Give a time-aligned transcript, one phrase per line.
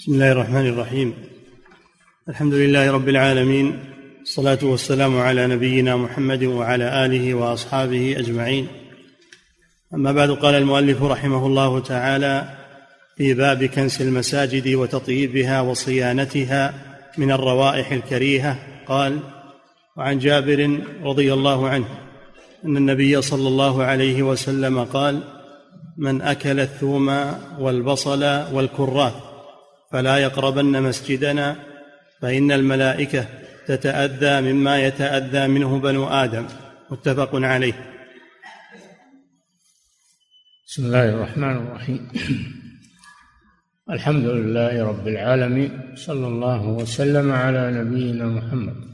[0.00, 1.14] بسم الله الرحمن الرحيم.
[2.28, 3.78] الحمد لله رب العالمين
[4.22, 8.66] الصلاه والسلام على نبينا محمد وعلى آله وأصحابه أجمعين.
[9.94, 12.44] أما بعد قال المؤلف رحمه الله تعالى
[13.16, 16.74] في باب كنس المساجد وتطييبها وصيانتها
[17.18, 19.18] من الروائح الكريهة قال
[19.96, 21.88] وعن جابر رضي الله عنه
[22.64, 25.22] أن النبي صلى الله عليه وسلم قال
[25.98, 27.08] من أكل الثوم
[27.58, 28.22] والبصل
[28.52, 29.29] والكراث
[29.92, 31.56] فلا يقربن مسجدنا
[32.20, 33.28] فإن الملائكة
[33.66, 36.46] تتأذى مما يتأذى منه بنو آدم.
[36.90, 37.90] متفق عليه.
[40.66, 42.08] بسم الله الرحمن الرحيم.
[43.90, 48.90] الحمد لله رب العالمين صلى الله وسلم على نبينا محمد.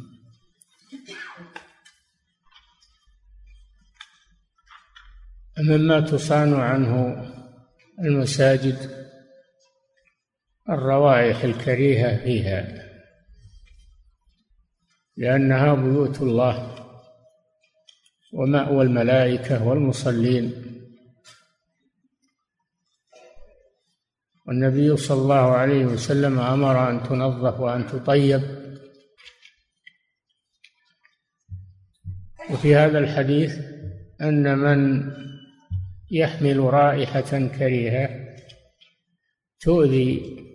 [5.59, 7.25] مما تصان عنه
[8.01, 9.06] المساجد
[10.69, 12.87] الروائح الكريهة فيها
[15.17, 16.77] لأنها بيوت الله
[18.33, 20.53] ومأوى الملائكة والمصلين.
[24.47, 28.43] والنبي صلى الله عليه وسلم أمر أن تنظف وأن تطيب.
[32.51, 33.59] وفي هذا الحديث
[34.21, 35.11] أن من
[36.11, 38.27] يحمل رائحة كريهة
[39.61, 40.46] تؤذي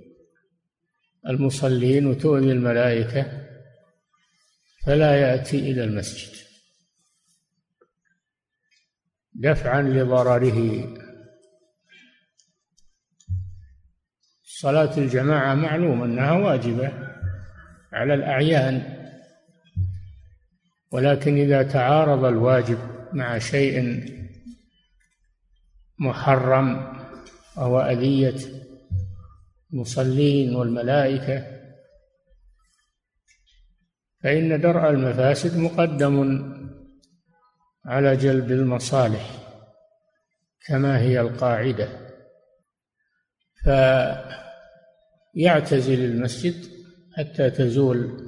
[1.28, 3.48] المصلين وتؤذي الملائكة
[4.86, 6.42] فلا يأتي إلى المسجد.
[9.34, 10.88] دفعا لضرره.
[14.44, 16.92] صلاة الجماعة معلوم أنها واجبة
[17.94, 19.02] على الأعيان
[20.92, 22.78] ولكن إذا تعارض الواجب
[23.14, 24.06] مع شيء
[26.00, 26.98] محرم
[27.58, 28.61] أو أذية
[29.74, 31.62] المصلين والملائكة.
[34.24, 36.42] فإن درء المفاسد مقدم
[37.86, 39.32] على جلب المصالح
[40.68, 41.90] كما هي القاعدة.
[45.34, 46.66] فيعتزل المسجد
[47.18, 48.28] حتى تزول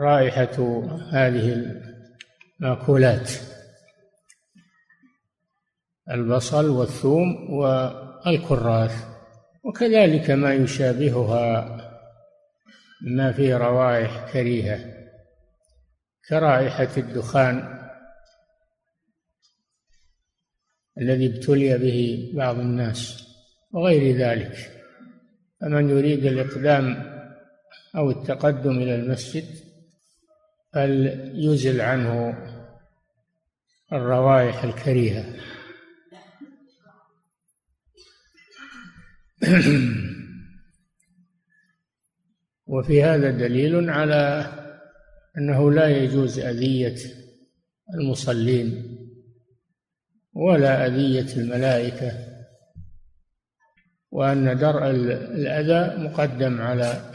[0.00, 1.74] رائحة هذه
[2.60, 3.30] المأكولات.
[6.10, 9.13] البصل والثوم والكراث.
[9.64, 11.80] وكذلك ما يشابهها
[13.00, 14.94] ما فيه روائح كريهة
[16.28, 17.80] كرائحة الدخان
[20.98, 23.28] الذي ابتلي به بعض الناس
[23.72, 24.70] وغير ذلك.
[25.60, 27.14] فمن يريد الإقدام
[27.96, 29.44] أو التقدم إلى المسجد
[30.72, 32.38] فليزل عنه
[33.92, 35.24] الروائح الكريهة.
[42.66, 44.52] وفي هذا دليل على
[45.38, 46.96] أنه لا يجوز أذية
[47.94, 48.98] المصلين
[50.32, 52.34] ولا أذية الملائكة
[54.10, 57.14] وأن درء الأذى مقدم على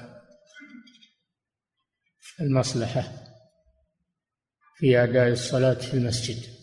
[2.41, 3.03] المصلحة
[4.75, 6.59] في أداء الصلاة في المسجد.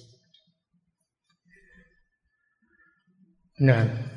[3.60, 4.15] نعم.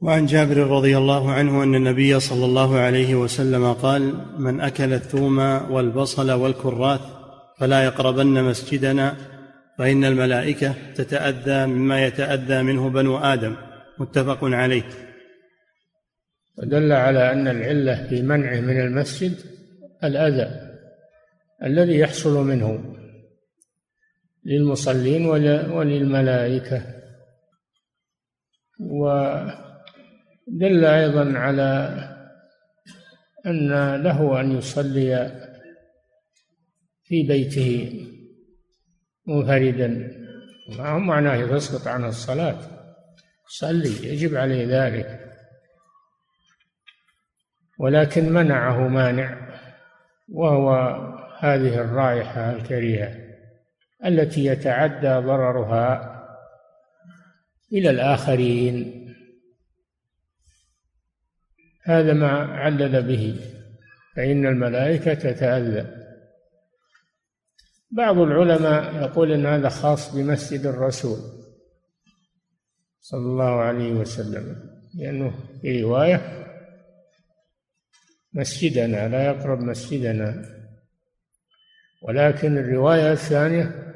[0.00, 5.38] وعن جابر رضي الله عنه أن النبي صلى الله عليه وسلم قال من أكل الثوم
[5.72, 7.00] والبصل والكراث
[7.58, 9.16] فلا يقربن مسجدنا
[9.78, 13.56] فإن الملائكة تتأذى مما يتأذى منه بنو آدم.
[13.98, 14.82] متفق عليه.
[16.58, 19.32] ودل على أن العلة في منعه من المسجد
[20.04, 20.50] الأذى
[21.64, 22.94] الذي يحصل منه
[24.44, 25.26] للمصلين
[25.70, 26.82] وللملائكة.
[28.80, 29.08] و
[30.50, 31.98] دل أيضا على
[33.46, 35.40] أن له أن يصلي
[37.04, 38.06] في بيته
[39.26, 40.18] منفردا.
[40.78, 42.58] ما هو معناه يسقط عن الصلاة.
[43.48, 45.20] صلي يجب عليه ذلك.
[47.78, 49.58] ولكن منعه مانع
[50.28, 50.70] وهو
[51.38, 53.14] هذه الرائحة الكريهة
[54.06, 56.14] التي يتعدى ضررها
[57.72, 58.97] إلى الآخرين.
[61.88, 63.40] هذا ما علل به
[64.16, 65.86] فإن الملائكة تتأذى.
[67.90, 71.18] بعض العلماء يقول أن هذا خاص بمسجد الرسول
[73.00, 76.46] صلى الله عليه وسلم لأنه في رواية
[78.32, 80.44] مسجدنا لا يقرب مسجدنا.
[82.02, 83.94] ولكن الرواية الثانية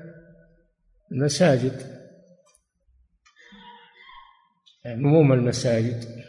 [1.13, 1.83] المساجد
[4.87, 6.22] عموم المساجد.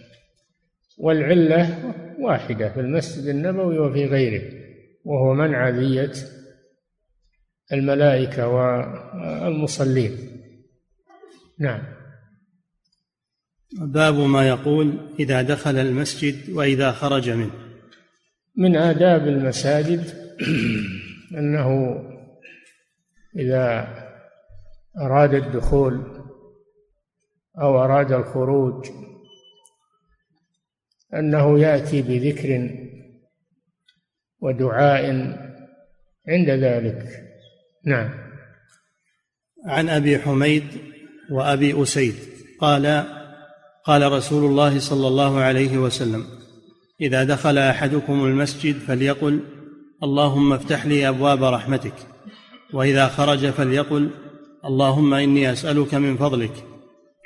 [0.98, 4.64] والعلة واحدة في المسجد النبوي وفي غيره
[5.06, 6.12] وهو منع ذية
[7.74, 10.12] الملائكة والمصلين.
[11.60, 11.84] نعم.
[13.82, 17.52] باب ما يقول إذا دخل المسجد وإذا خرج منه.
[18.58, 20.04] من آداب المساجد
[21.38, 22.00] أنه
[23.36, 23.88] إذا
[25.02, 26.24] أراد الدخول
[27.62, 28.90] أو أراد الخروج
[31.20, 32.70] أنه يأتي بذكر
[34.42, 35.06] ودعاء
[36.28, 37.06] عند ذلك.
[37.86, 38.10] نعم.
[39.66, 40.64] عن أبي حميد
[41.32, 42.16] وأبي أسيد
[42.60, 43.04] قال
[43.86, 46.26] قال رسول الله صلى الله عليه وسلم
[47.02, 49.40] إذا دخل أحدكم المسجد فليقل
[50.04, 51.94] اللهم افتح لي أبواب رحمتك.
[52.74, 54.10] وإذا خرج فليقل
[54.66, 56.54] اللهم إني أسألك من فضلك.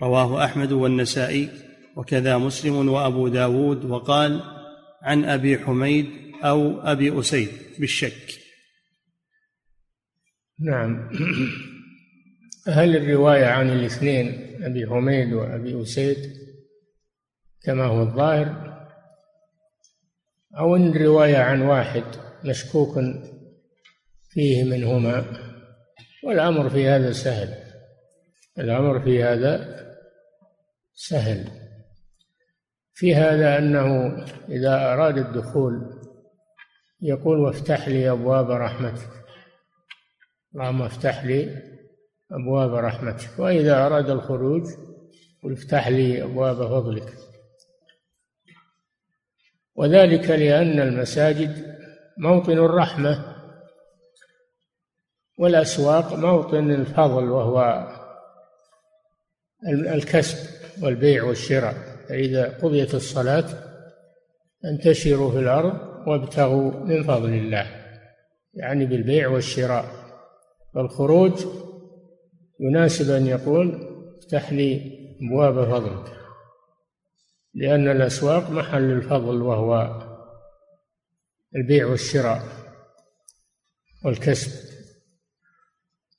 [0.04, 1.50] رواه أحمد والنسائي.
[1.98, 4.42] وكذا مسلم وأبو داود وقال
[5.02, 6.06] عن أبي حميد
[6.44, 7.50] أو أبي أسيد
[7.80, 8.40] بالشك.
[10.60, 11.10] نعم.
[12.68, 16.18] هل الرواية عن الاثنين أبي حميد وأبي أسيد
[17.64, 18.68] كما هو الظاهر؟
[20.60, 22.04] أو إن الرواية عن واحد
[22.46, 23.00] مشكوك
[24.30, 25.26] فيه منهما؟
[26.24, 27.54] والأمر في هذا سهل.
[28.60, 29.86] الأمر في هذا
[30.94, 31.57] سهل.
[32.98, 34.18] في هذا أنه
[34.50, 36.02] إذا أراد الدخول
[37.02, 39.10] يقول وافتح لي أبواب رحمتك.
[40.56, 41.62] اللهم افتح لي
[42.32, 43.40] أبواب رحمتك.
[43.40, 44.64] وإذا أراد الخروج
[45.44, 47.14] قل افتح لي أبواب فضلك.
[49.76, 51.78] وذلك لأن المساجد
[52.18, 53.36] موطن الرحمة
[55.38, 57.88] والأسواق موطن الفضل وهو
[59.70, 60.38] الكسب
[60.84, 61.87] والبيع والشراء.
[62.10, 63.46] فإذا قضيت الصلاة
[64.66, 67.68] انتشروا في الأرض وابتغوا من فضل الله
[68.54, 69.86] يعني بالبيع والشراء.
[70.76, 71.46] فالخروج
[72.60, 73.88] يناسب أن يقول
[74.18, 76.14] افتح لي أبواب فضلك
[77.54, 80.02] لأن الأسواق محل الفضل وهو
[81.56, 82.42] البيع والشراء
[84.06, 84.68] والكسب.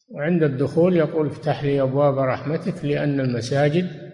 [0.09, 4.08] وعند الدخول يقول افتح لي أبواب رحمتك لأن المساجد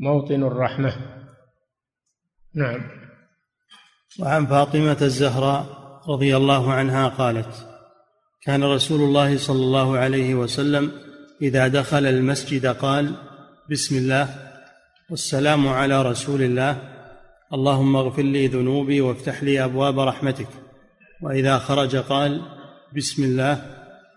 [0.00, 0.92] موطن الرحمة.
[2.54, 2.80] نعم.
[4.20, 5.66] وعن فاطمة الزهراء
[6.08, 7.66] رضي الله عنها قالت
[8.42, 10.92] كان رسول الله صلى الله عليه وسلم
[11.42, 13.14] إذا دخل المسجد قال
[13.70, 14.28] بسم الله
[15.10, 16.76] والسلام على رسول الله.
[17.52, 20.48] اللهم اغفر لي ذنوبي وافتح لي أبواب رحمتك.
[21.22, 22.42] وإذا خرج قال
[22.96, 23.62] بسم الله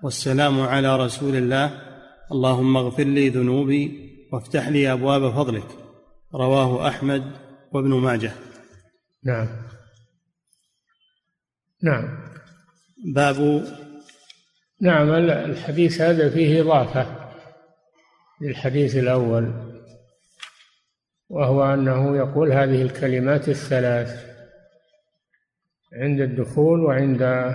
[0.03, 1.81] والسلام على رسول الله.
[2.31, 4.02] اللهم اغفر لي ذنوبي
[4.33, 5.67] وافتح لي أبواب فضلك.
[6.35, 7.31] رواه أحمد
[7.71, 8.31] وابن ماجه.
[9.23, 9.47] نعم.
[11.83, 12.33] نعم.
[13.15, 13.65] باب
[14.81, 17.29] نعم الحديث هذا فيه إضافة
[18.41, 19.53] للحديث الأول
[21.29, 24.25] وهو أنه يقول هذه الكلمات الثلاث
[25.93, 27.53] عند الدخول وعند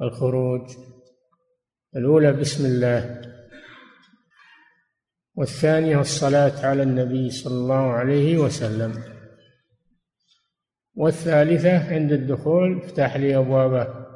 [0.00, 0.70] الخروج.
[1.96, 3.29] الأولى بسم الله.
[5.40, 8.92] والثانية الصلاة على النبي صلى الله عليه وسلم.
[10.94, 14.06] والثالثة عند الدخول افتح لي أبواب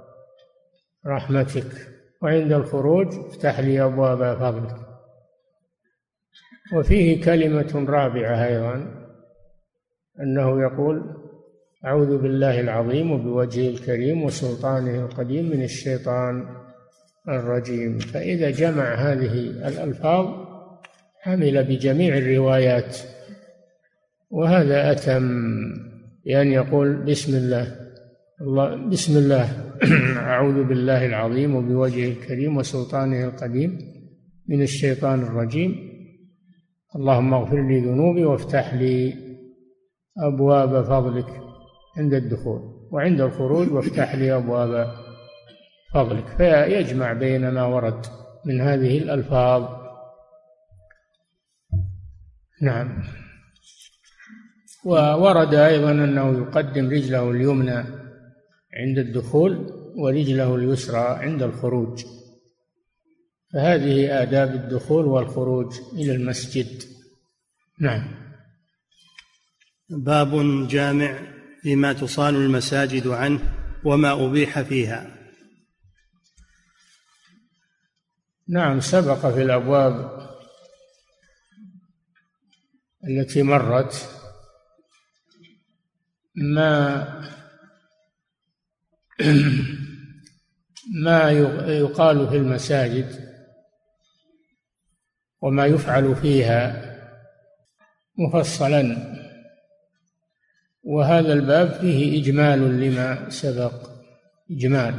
[1.07, 1.67] رحمتك
[2.23, 4.77] وعند الخروج افتح لي أبواب فضلك.
[6.77, 8.75] وفيه كلمة رابعة أيضا
[10.21, 11.03] أنه يقول
[11.85, 16.47] أعوذ بالله العظيم وبوجهه الكريم وسلطانه القديم من الشيطان
[17.29, 17.99] الرجيم.
[17.99, 19.33] فإذا جمع هذه
[19.69, 20.44] الألفاظ
[21.25, 22.97] حمل بجميع الروايات.
[24.31, 25.49] وهذا أتم
[26.25, 27.77] بأن يقول بسم الله
[28.41, 29.49] الله بسم الله.
[30.33, 33.79] أعوذ بالله العظيم وبوجهه الكريم وسلطانه القديم.
[34.49, 35.91] من الشيطان الرجيم.
[36.97, 39.15] اللهم اغفر لي ذنوبي وافتح لي
[40.19, 41.31] أبواب فضلك
[41.97, 42.61] عند الدخول
[42.93, 44.95] وعند الخروج وافتح لي أبواب
[45.95, 46.27] فضلك.
[46.37, 48.07] فيجمع بين ما ورد
[48.47, 49.84] من هذه الألفاظ
[52.63, 53.05] نعم.
[54.85, 57.85] وورد أيضا أنه يقدم رجله اليمنى
[58.75, 59.53] عند الدخول
[59.97, 62.05] ورجله اليسرى عند الخروج.
[63.53, 66.83] فهذه آداب الدخول والخروج إلى المسجد.
[67.81, 68.09] نعم.
[69.89, 71.19] باب جامع
[71.63, 73.41] فيما تصان المساجد عنه
[73.85, 75.11] وما أبيح فيها.
[78.49, 80.25] نعم سبق في الأبواب
[83.09, 84.09] التي مرت
[86.35, 87.05] ما
[91.05, 91.31] ما
[91.67, 93.35] يقال في المساجد
[95.45, 96.95] وما يفعل فيها
[98.19, 99.15] مفصلا.
[100.83, 103.91] وهذا الباب فيه إجمال لما سبق.
[104.51, 104.95] إجمال.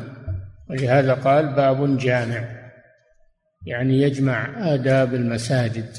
[0.69, 2.71] ولهذا قال باب جامع.
[3.65, 5.97] يعني يجمع آداب المساجد.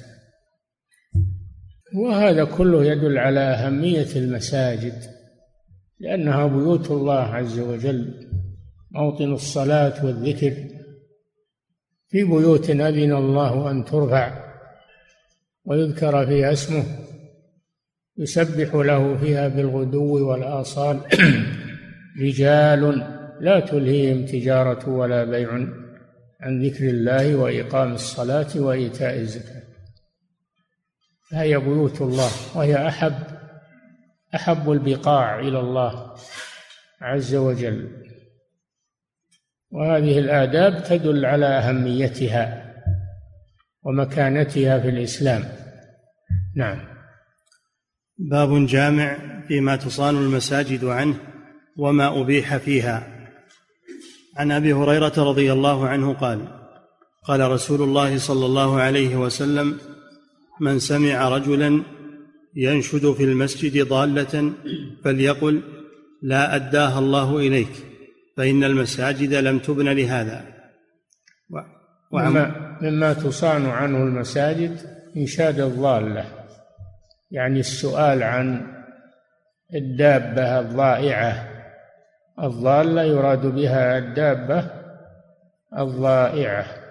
[1.97, 5.03] وهذا كله يدل على أهمية المساجد
[6.01, 8.29] لأنها بيوت الله عز وجل
[8.91, 10.53] موطن الصلاة والذكر.
[12.09, 14.53] في بيوت أذن الله أن ترفع
[15.65, 16.85] ويذكر فيها اسمه
[18.19, 21.01] يسبح له فيها بالغدو والآصال.
[22.23, 23.07] رجال
[23.41, 25.51] لا تلهيهم تجارة ولا بيع
[26.41, 29.66] عن ذكر الله وإقام الصلاة وإيتاء الزكاة.
[31.31, 33.15] فهي بيوت الله وهي أحب
[34.35, 36.15] أحب البقاع إلى الله
[37.01, 38.03] عز وجل.
[39.71, 42.75] وهذه الآداب تدل على أهميتها
[43.83, 45.45] ومكانتها في الإسلام.
[46.57, 46.79] نعم.
[48.19, 49.17] باب جامع
[49.49, 51.15] فيما تصان المساجد عنه
[51.77, 53.17] وما أبيح فيها.
[54.37, 56.49] عن أبي هريرة رضي الله عنه قال
[57.25, 59.79] قال رسول الله صلى الله عليه وسلم
[60.61, 61.83] من سمع رجلا
[62.55, 64.53] ينشد في المسجد ضالة
[65.05, 65.63] فليقل
[66.23, 67.73] لا أداها الله إليك
[68.37, 70.45] فإن المساجد لم تبن لهذا.
[72.13, 74.79] مما, مما تصان عنه المساجد
[75.17, 76.25] إنشاد الضالة
[77.31, 78.67] يعني السؤال عن
[79.75, 81.49] الدابة الضائعة.
[82.43, 84.71] الضالة يراد بها الدابة
[85.79, 86.86] الضائعة.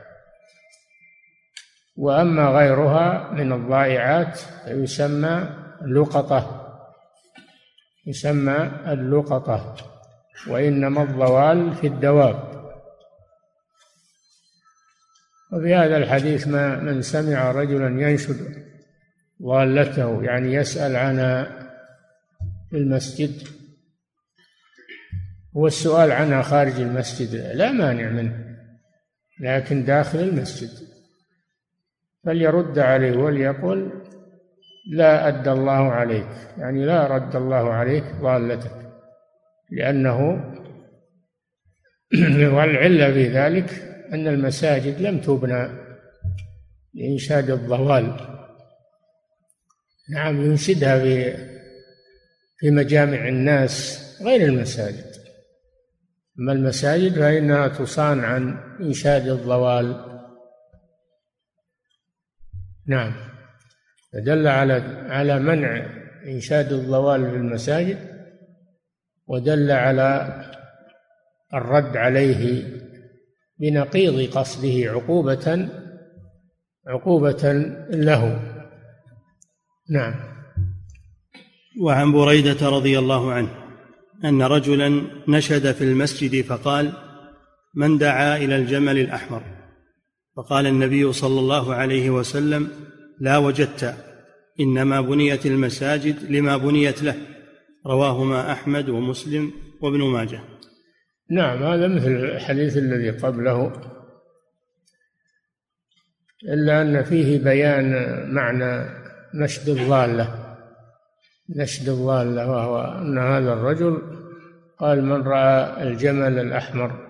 [1.96, 5.50] وأما غيرها من الضائعات فيسمى
[5.88, 6.62] لقطة
[8.08, 9.75] يسمى اللقطة
[10.48, 12.56] وإنما الضوال في الدواب.
[15.54, 18.66] وفي هذا الحديث ما من سمع رجلا ينشد
[19.42, 21.44] ضالته يعني يسأل عنها
[22.70, 23.48] في المسجد.
[25.54, 28.58] والسؤال عنها خارج المسجد لا مانع منه
[29.40, 30.95] لكن داخل المسجد.
[32.25, 33.89] فليرد عليه وليقل
[34.91, 38.91] لا أدى الله عليك يعني لا رد الله عليك ضالتك
[39.72, 40.20] لأنه
[42.55, 43.70] والعلة في ذلك
[44.13, 45.70] أن المساجد لم تبنى
[46.94, 48.36] لإنشاد الضوال
[50.10, 51.38] نعم ينشدها في
[52.58, 55.15] في مجامع الناس غير المساجد.
[56.39, 60.14] أما المساجد فإنها تصان عن إنشاد الضوال
[62.88, 63.13] نعم.
[64.13, 64.74] فدل على
[65.10, 65.86] على منع
[66.27, 67.98] إنشاد الضوال في المساجد
[69.27, 70.42] ودل على
[71.54, 72.63] الرد عليه
[73.60, 75.70] بنقيض قصده عقوبة
[76.88, 77.54] عقوبة
[77.89, 78.39] له.
[79.89, 80.13] نعم.
[81.82, 83.50] وعن بريدة رضي الله عنه
[84.25, 86.94] أن رجلا نشد في المسجد فقال
[87.75, 89.54] من دعا إلى الجمل الأحمر؟
[90.36, 92.68] فقال النبي صلى الله عليه وسلم
[93.20, 93.96] لا وجدت
[94.60, 97.15] إنما بنيت المساجد لما بنيت له.
[97.88, 99.51] رواهما أحمد ومسلم
[99.82, 100.39] وابن ماجه.
[101.32, 103.72] نعم هذا مثل الحديث الذي قبله.
[106.44, 107.94] إلا أن فيه بيان
[108.34, 108.89] معنى
[109.34, 110.58] نشد الضالة.
[111.50, 114.01] نشد الضالة وهو أن هذا الرجل
[114.80, 117.04] قال من رأى الجمل الأحمر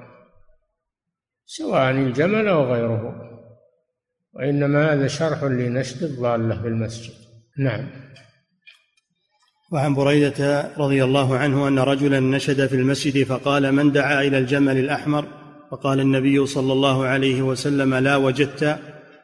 [1.45, 3.21] سواء الجمل أو غيره.
[4.33, 7.13] وإنما هذا شرح لنشد الضالة في المسجد.
[7.57, 7.89] نعم.
[9.71, 14.77] وعن بريدة رضي الله عنه أن رجلا نشد في المسجد فقال من دعا إلى الجمل
[14.77, 15.25] الأحمر؟
[15.71, 18.79] فقال النبي صلى الله عليه وسلم لا وجدت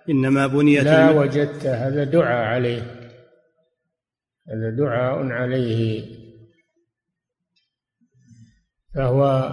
[0.09, 2.81] إنما بنيت لا وجدت هذا دعاء عليه.
[4.47, 6.05] هذا دعاء عليه.
[8.95, 9.51] فهو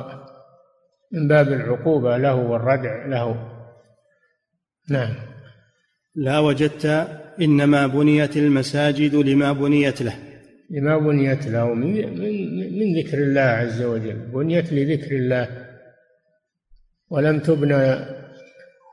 [1.13, 3.49] من باب العقوبة له والردع له.
[4.91, 5.15] نعم.
[6.15, 6.87] لا وجدت
[7.41, 10.15] إنما بنيت المساجد لما بنيت له.
[10.71, 11.75] لما بنيت له.
[11.75, 14.17] من, من, من ذكر الله عز وجل.
[14.17, 15.67] بنيت لذكر الله.
[17.11, 18.05] ولم تبنى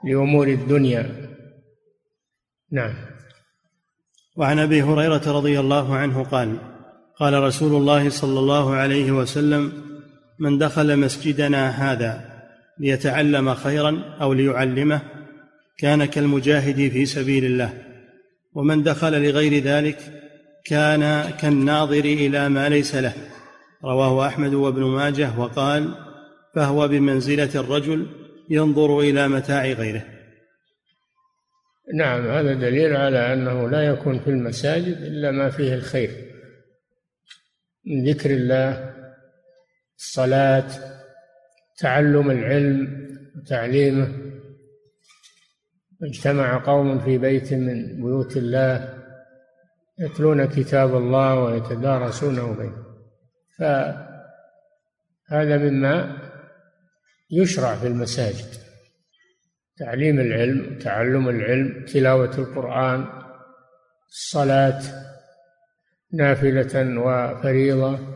[0.04, 1.06] لأمور الدنيا.
[2.72, 2.94] نعم.
[4.38, 6.58] وعن أبي هريرة رضي الله عنه قال
[7.20, 9.74] قال رسول الله صلى الله عليه وسلم
[10.40, 12.36] من دخل مسجدنا هذا
[12.80, 15.02] ليتعلم خيرا أو ليعلمه
[15.78, 17.74] كان كالمجاهد في سبيل الله
[18.54, 19.98] ومن دخل لغير ذلك
[20.66, 23.14] كان كالناظر إلى ما ليس له.
[23.84, 25.96] رواه أحمد وابن ماجه وقال
[26.56, 28.08] فهو بمنزلة الرجل
[28.50, 30.04] ينظر إلى متاع غيره.
[31.96, 36.10] نعم هذا دليل على أنه لا يكون في المساجد إلا ما فيه الخير.
[37.86, 38.95] من ذكر الله
[39.98, 40.68] الصلاة
[41.78, 44.12] تعلم العلم وتعليمه
[46.04, 49.04] اجتمع قوم في بيت من بيوت الله
[50.00, 52.86] يتلون كتاب الله ويتدارسونه بينهم.
[53.60, 56.18] فهذا مما
[57.32, 58.46] يشرع في المساجد.
[59.78, 63.08] تعليم العلم تعلم العلم تلاوة القرآن
[64.10, 64.82] الصلاة
[66.14, 68.15] نافلة وفريضة.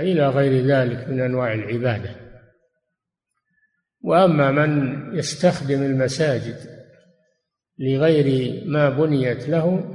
[0.00, 2.10] إلى غير ذلك من أنواع العبادة.
[4.00, 6.56] وأما من يستخدم المساجد
[7.78, 9.90] لغير ما بنيت له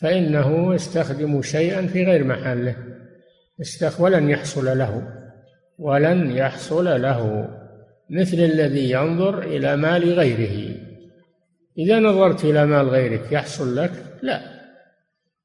[0.00, 2.76] فإنه يستخدم شيئا في غير محله
[3.98, 5.08] ولن يحصل له
[5.78, 7.48] ولن يحصل له
[8.10, 10.76] مثل الذي ينظر إلى مال غيره.
[11.78, 14.59] إذا نظرت إلى مال غيرك يحصل لك؟ لا.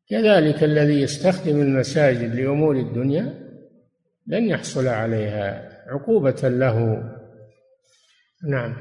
[0.09, 3.45] كذلك الذي يستخدم المساجد لأمور الدنيا
[4.27, 7.03] لن يحصل عليها عقوبة له.
[8.49, 8.75] نعم.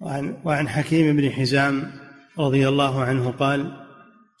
[0.00, 1.92] وعن, وعن حكيم بن حزام
[2.38, 3.84] رضي الله عنه قال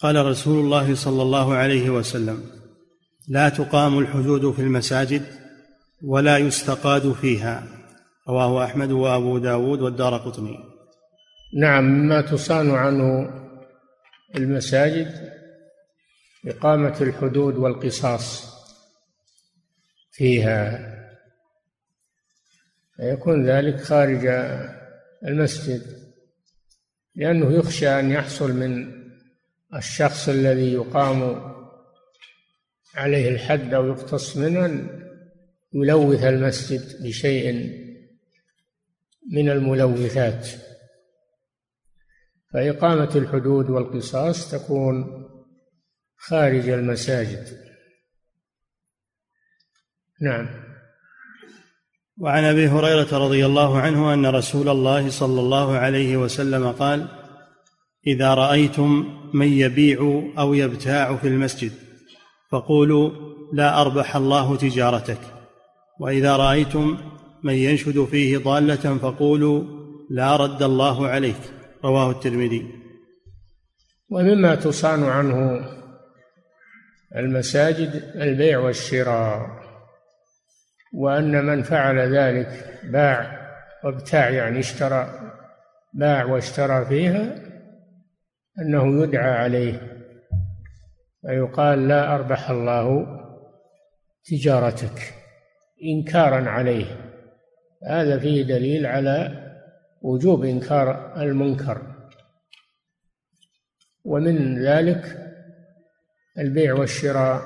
[0.00, 2.42] قال رسول الله صلى الله عليه وسلم
[3.28, 5.22] لا تقام الحدود في المساجد
[6.04, 7.62] ولا يستقاد فيها.
[8.28, 10.56] رواه أحمد وأبو داود والدار قطني.
[11.60, 13.30] نعم مما تصان عنه
[14.36, 15.32] المساجد
[16.46, 18.54] إقامة الحدود والقصاص
[20.12, 20.90] فيها.
[22.98, 24.26] يكون ذلك خارج
[25.24, 25.82] المسجد
[27.14, 29.04] لأنه يخشى أن يحصل من
[29.74, 31.52] الشخص الذي يقام
[32.94, 34.90] عليه الحد أو يقتص منه
[35.72, 37.52] يلوث المسجد بشيء
[39.32, 40.48] من الملوثات.
[42.54, 45.24] فإقامة الحدود والقصاص تكون
[46.16, 47.46] خارج المساجد.
[50.22, 50.48] نعم.
[52.18, 57.08] وعن أبي هريرة رضي الله عنه أن رسول الله صلى الله عليه وسلم قال
[58.06, 61.72] إذا رأيتم من يبيع أو يبتاع في المسجد
[62.50, 63.10] فقولوا
[63.52, 65.20] لا أربح الله تجارتك.
[66.00, 66.98] وإذا رأيتم
[67.42, 69.64] من ينشد فيه ضالة فقولوا
[70.10, 71.53] لا رد الله عليك.
[71.84, 72.84] رواه الترمذي.
[74.10, 75.66] ومما تصان عنه
[77.16, 79.64] المساجد البيع والشراء
[80.94, 83.44] وأن من فعل ذلك باع
[83.84, 85.30] وابتاع يعني اشترى
[85.94, 87.36] باع واشترى فيها
[88.58, 89.94] أنه يدعى عليه
[91.24, 93.06] ويقال لا أربح الله
[94.24, 95.14] تجارتك
[95.84, 96.86] إنكارا عليه.
[97.86, 99.43] هذا فيه دليل على
[100.04, 101.94] وجوب إنكار المنكر.
[104.04, 105.30] ومن ذلك
[106.38, 107.42] البيع والشراء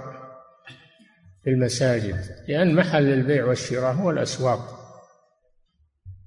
[1.44, 2.16] في المساجد
[2.48, 4.78] لأن محل البيع والشراء هو الأسواق.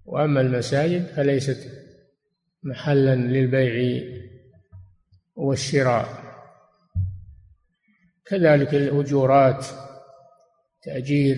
[0.06, 1.72] وأما المساجد فليست
[2.63, 4.04] محلا للبيع
[5.36, 6.08] والشراء.
[8.26, 9.65] كذلك الأجورات
[10.84, 11.36] تأجير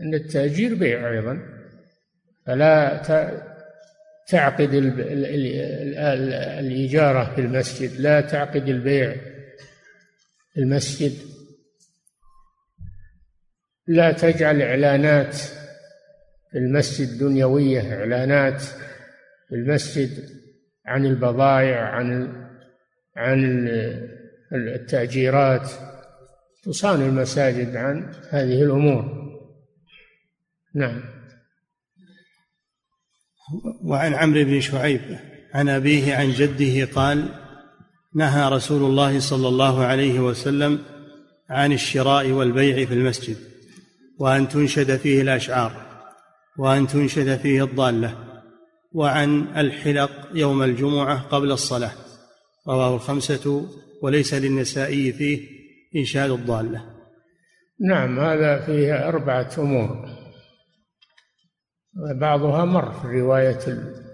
[0.00, 1.38] أن التأجير بيع أيضا.
[2.46, 3.02] فلا
[4.28, 4.74] تعقد
[6.58, 9.16] الإجارة في المسجد لا تعقد البيع
[10.52, 11.12] في المسجد.
[13.86, 15.34] لا تجعل إعلانات
[16.50, 18.62] في المسجد دنيوية إعلانات
[19.48, 20.10] في المسجد
[20.86, 22.32] عن البضائع عن
[23.16, 23.68] عن
[24.52, 25.70] التأجيرات.
[26.62, 29.28] تصان المساجد عن هذه الأمور.
[30.74, 31.17] نعم.
[33.84, 35.00] وعن عمرو بن شعيب
[35.54, 37.28] عن أبيه عن جده قال
[38.14, 40.78] نهى رسول الله صلى الله عليه وسلم
[41.50, 43.36] عن الشراء والبيع في المسجد
[44.18, 45.72] وأن تنشد فيه الأشعار
[46.58, 48.14] وأن تنشد فيه الضالة
[48.92, 51.92] وعن الحلق يوم الجمعة قبل الصلاة
[52.68, 53.68] رواه الخمسة
[54.02, 55.40] وليس للنسائي فيه
[55.96, 56.84] إنشاد الضالة.
[57.80, 60.17] نعم هذا فيه أربعة أمور.
[61.98, 63.58] بعضها مر في الرواية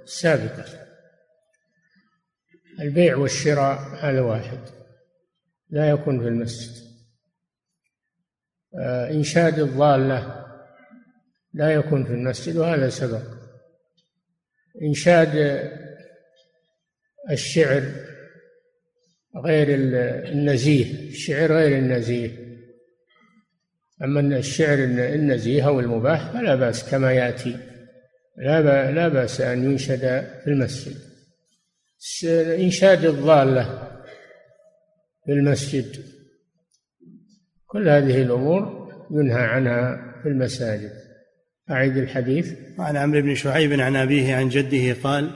[0.05, 0.64] السابقة.
[2.81, 4.59] البيع والشراء هذا واحد
[5.70, 6.85] لا يكون في المسجد.
[8.81, 10.44] آه، إنشاد الضالة
[11.53, 13.23] لا يكون في المسجد وهذا سبق.
[14.83, 15.62] إنشاد
[17.31, 17.83] الشعر
[19.44, 19.66] غير
[20.33, 22.44] النزيه الشعر غير النزيه.
[24.05, 27.74] أما الشعر النزيه أو المباح فلا بأس كما يأتي.
[28.37, 30.01] لا لا بأس أن ينشد
[30.44, 30.97] في المسجد.
[32.61, 33.88] إنشاد الضالة
[35.27, 36.05] في المسجد.
[37.66, 40.92] كل هذه الأمور ينهى عنها في المساجد.
[41.70, 42.53] أعيد الحديث.
[42.79, 45.31] عن عمرو بن شعيب عن أبيه عن جده قال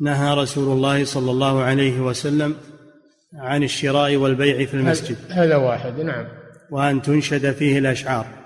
[0.00, 2.56] نهى رسول الله صلى الله عليه وسلم
[3.34, 5.16] عن الشراء والبيع في المسجد.
[5.30, 6.28] هذا واحد نعم.
[6.70, 8.37] وأن تنشد فيه الأشعار.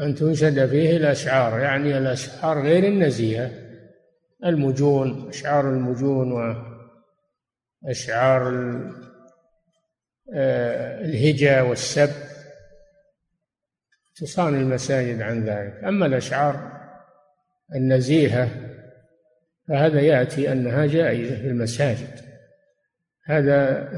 [0.00, 3.50] أن تنشد فيه الأشعار يعني الأشعار غير النزيهة
[4.44, 6.32] المجون أشعار المجون
[7.82, 8.48] وأشعار
[10.34, 12.10] آه، الهجا والسب
[14.16, 15.84] تصان المساجد عن ذلك.
[15.84, 16.72] أما الأشعار
[17.74, 18.50] النزيهة
[19.68, 22.28] فهذا يأتي أنها جائزة في المساجد.
[23.26, 23.88] هذا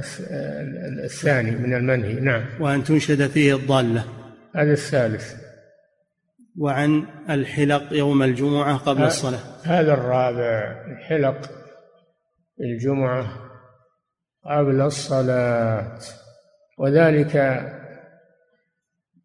[1.04, 2.12] الثاني من المنهي.
[2.12, 2.44] نعم.
[2.60, 4.04] وأن تنشد فيه الضالة.
[4.56, 5.39] هذا الثالث.
[6.58, 9.40] وعن الحلق يوم الجمعة قبل الصلاة.
[9.64, 11.50] هذا الرابع الحلق
[12.60, 13.26] الجمعة
[14.44, 15.98] قبل الصلاة.
[16.78, 17.36] وذلك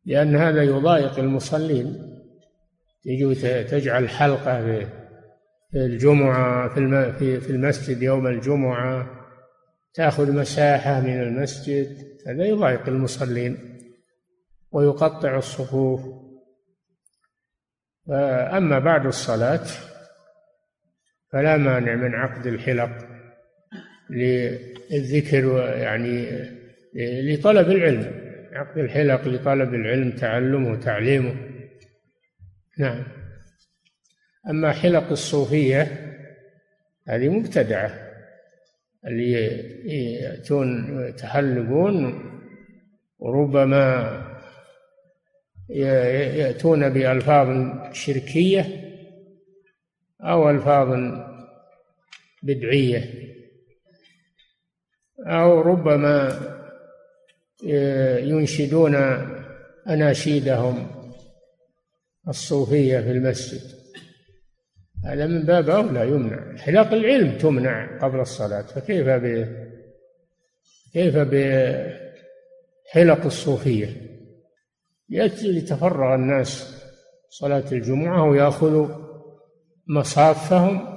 [0.06, 2.12] لأن هذا يضايق المصلين.
[3.06, 4.88] يجي تجعل حلقة في
[5.76, 9.08] الجمعة في في المسجد يوم الجمعة.
[9.94, 12.08] تأخذ مساحة من المسجد.
[12.28, 13.80] هذا يضايق المصلين.
[14.72, 16.25] ويقطع الصفوف.
[18.10, 19.66] أما بعد الصلاة
[21.32, 23.08] فلا مانع من عقد الحلق
[24.10, 26.30] للذكر يعني
[27.34, 28.26] لطلب العلم.
[28.54, 31.36] عقد الحلق لطلب العلم تعلمه وتعليمه
[32.80, 33.04] نعم.
[34.50, 36.12] أما حلق الصوفية
[37.08, 38.06] هذه مبتدعة
[39.08, 39.32] اللي
[40.22, 42.22] يأتون يتحلقون
[43.20, 44.25] وربما
[45.70, 48.92] يأتون بألفاظ شركية
[50.22, 51.14] أو ألفاظ
[52.44, 53.26] بدعية
[55.20, 56.40] أو ربما
[58.20, 58.96] ينشدون
[59.88, 60.88] أناشيدهم
[62.28, 63.76] الصوفية في المسجد.
[65.06, 66.58] هذا من باب أولى يمنع.
[66.58, 68.62] حلاق العلم تمنع قبل الصلاة.
[68.62, 69.56] فكيف ب
[70.94, 71.96] كيف بحلق
[73.26, 74.05] الصوفية؟
[75.10, 76.82] ليتفرغ الناس
[77.30, 78.88] صلاة الجمعة ويأخذوا
[79.88, 80.88] مصافهم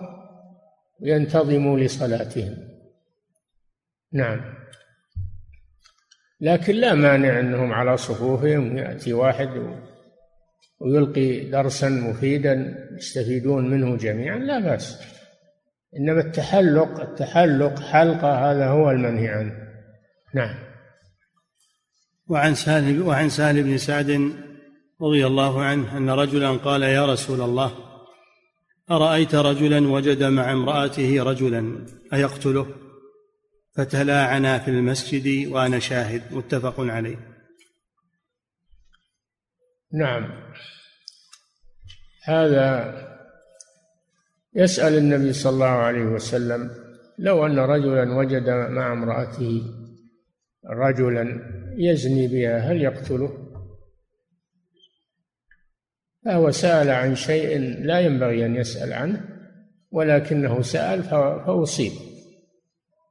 [1.00, 2.56] وينتظموا لصلاتهم.
[4.12, 4.40] نعم.
[6.40, 9.50] لكن لا مانع أنهم على صفوفهم يأتي واحد
[10.80, 15.02] ويلقي درسا مفيدا يستفيدون منه جميعا لا بأس.
[15.96, 19.52] إنما التحلق التحلق حلقة هذا هو المنهي عنه.
[20.34, 20.67] نعم.
[22.28, 24.32] وعن سهل وعن سهل بن سعد
[25.02, 27.88] رضي الله عنه أن رجلا قال يا رسول الله
[28.90, 32.66] أرأيت رجلا وجد مع امرأته رجلا أيقتله؟
[33.76, 36.22] فتلاعنا في المسجد وأنا شاهد.
[36.32, 37.16] متفق عليه.
[39.92, 40.30] نعم.
[42.24, 42.94] هذا
[44.54, 46.70] يسأل النبي صلى الله عليه وسلم
[47.18, 49.62] لو أن رجلا وجد مع امرأته
[50.70, 53.48] رجلا يزني بها هل يقتله؟
[56.24, 59.28] فهو سأل عن شيء لا ينبغي أن يسأل عنه
[59.90, 61.92] ولكنه سأل فأصيب.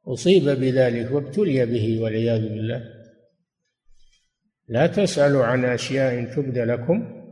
[0.07, 2.83] أصيب بذلك وابتلي به والعياذ بالله.
[4.67, 7.23] لا تسألوا عن أشياء تبدى لكم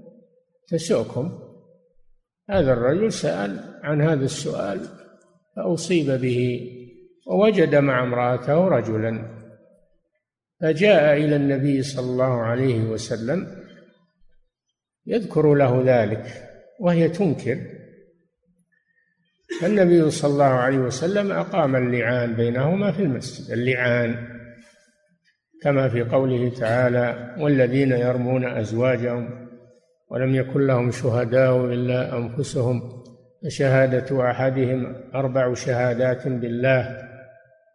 [0.67, 1.39] تسؤكم.
[2.49, 4.79] هذا الرجل سأل عن هذا السؤال
[5.55, 6.71] فأصيب به
[7.27, 9.44] ووجد مع امرأته رجلا.
[10.61, 13.47] فجاء إلى النبي صلى الله عليه وسلم
[15.07, 16.25] يذكر له ذلك
[16.79, 17.59] وهي تنكر.
[19.61, 24.27] فالنبي صلى الله عليه وسلم أقام اللعان بينهما في المسجد اللعان
[25.61, 29.47] كما في قوله تعالى والذين يرمون أزواجهم
[30.09, 33.03] ولم يكن لهم شهداء إلا أنفسهم
[33.45, 36.97] فشهادة أحدهم أربع شهادات بالله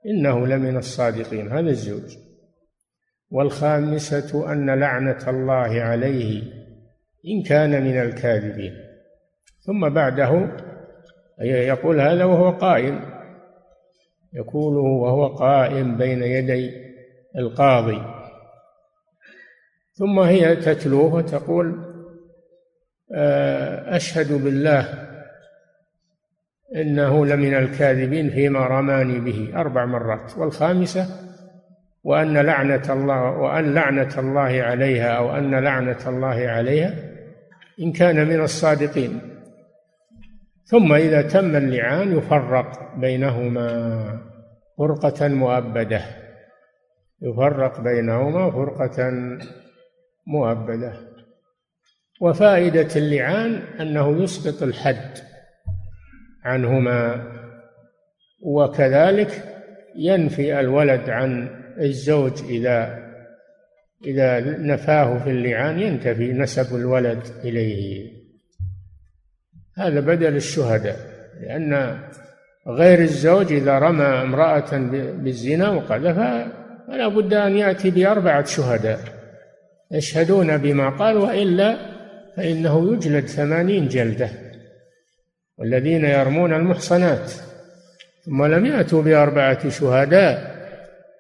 [0.07, 1.53] إنه لمن الصادقين.
[1.53, 2.30] هذا الزوج.
[3.31, 6.43] والخامسة أن لعنة الله عليه
[7.27, 8.75] إن كان من الكاذبين.
[9.61, 10.49] ثم بعده
[11.40, 13.01] يقول هذا وهو قائم
[14.33, 16.71] يقوله وهو قائم بين يدي
[17.37, 18.03] القاضي.
[19.93, 21.90] ثم هي تتلوه وتقول
[23.14, 25.09] آه، أشهد بالله
[26.77, 30.38] إنه لمن الكاذبين فيما رماني به أربع مرات.
[30.38, 31.30] والخامسة
[32.04, 36.94] وأن لعنة الله وأن لعنة الله عليها أو أن لعنة الله عليها
[37.80, 39.20] إن كان من الصادقين.
[40.64, 44.20] ثم إذا تم اللعان يفرق بينهما
[44.78, 46.00] فرقة مؤبدة.
[47.22, 49.12] يفرق بينهما فرقة
[50.26, 50.92] مؤبدة.
[52.20, 55.18] وفائدة اللعان أنه يسقط الحد
[56.44, 57.26] عنهما
[58.42, 59.44] وكذلك
[59.96, 63.11] ينفي الولد عن الزوج إذا
[64.07, 68.11] إذا نفاه في اللعان ينتفي نسب الولد إليه.
[69.77, 70.97] هذا بدل الشهداء
[71.40, 72.01] لأن
[72.69, 74.79] غير الزوج إذا رمى امرأة
[75.12, 76.53] بالزنا وقذفها
[76.88, 79.01] فلا بد أن يأتي بأربعة شهداء.
[79.93, 81.77] يشهدون بما قال وإلا
[82.37, 84.29] فإنه يجلد ثمانين جلدة.
[85.59, 87.33] والذين يرمون المحصنات
[88.25, 90.49] ثم لم يأتوا بأربعة شهداء.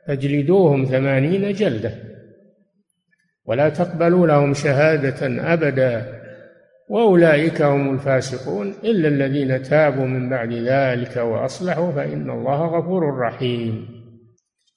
[0.06, 1.94] فاجلدوهم ثمانين جلدة.
[3.44, 6.20] ولا تقبلوا لهم شهادة أبدا.
[6.88, 8.74] وأولئك هم الفاسقون.
[8.84, 14.00] إلا الذين تابوا من بعد ذلك وأصلحوا فإن الله غفور رحيم.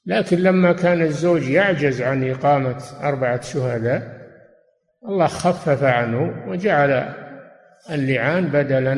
[0.06, 4.24] لكن لما كان الزوج يعجز عن إقامة أربعة شهداء
[5.08, 7.14] الله خفف عنه وجعل
[7.92, 8.94] اللعان بدلا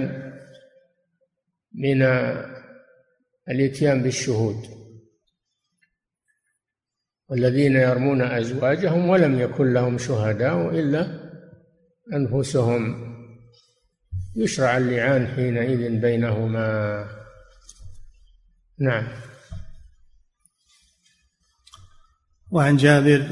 [1.74, 2.02] من
[3.50, 4.56] الإتيان بالشهود.
[7.30, 11.08] والذين يرمون أزواجهم ولم يكن لهم شهداء إلا
[12.14, 13.06] أنفسهم.
[14.36, 17.06] يشرع اللعان حينئذ بينهما.
[18.80, 19.08] نعم.
[22.52, 23.28] وعن جابر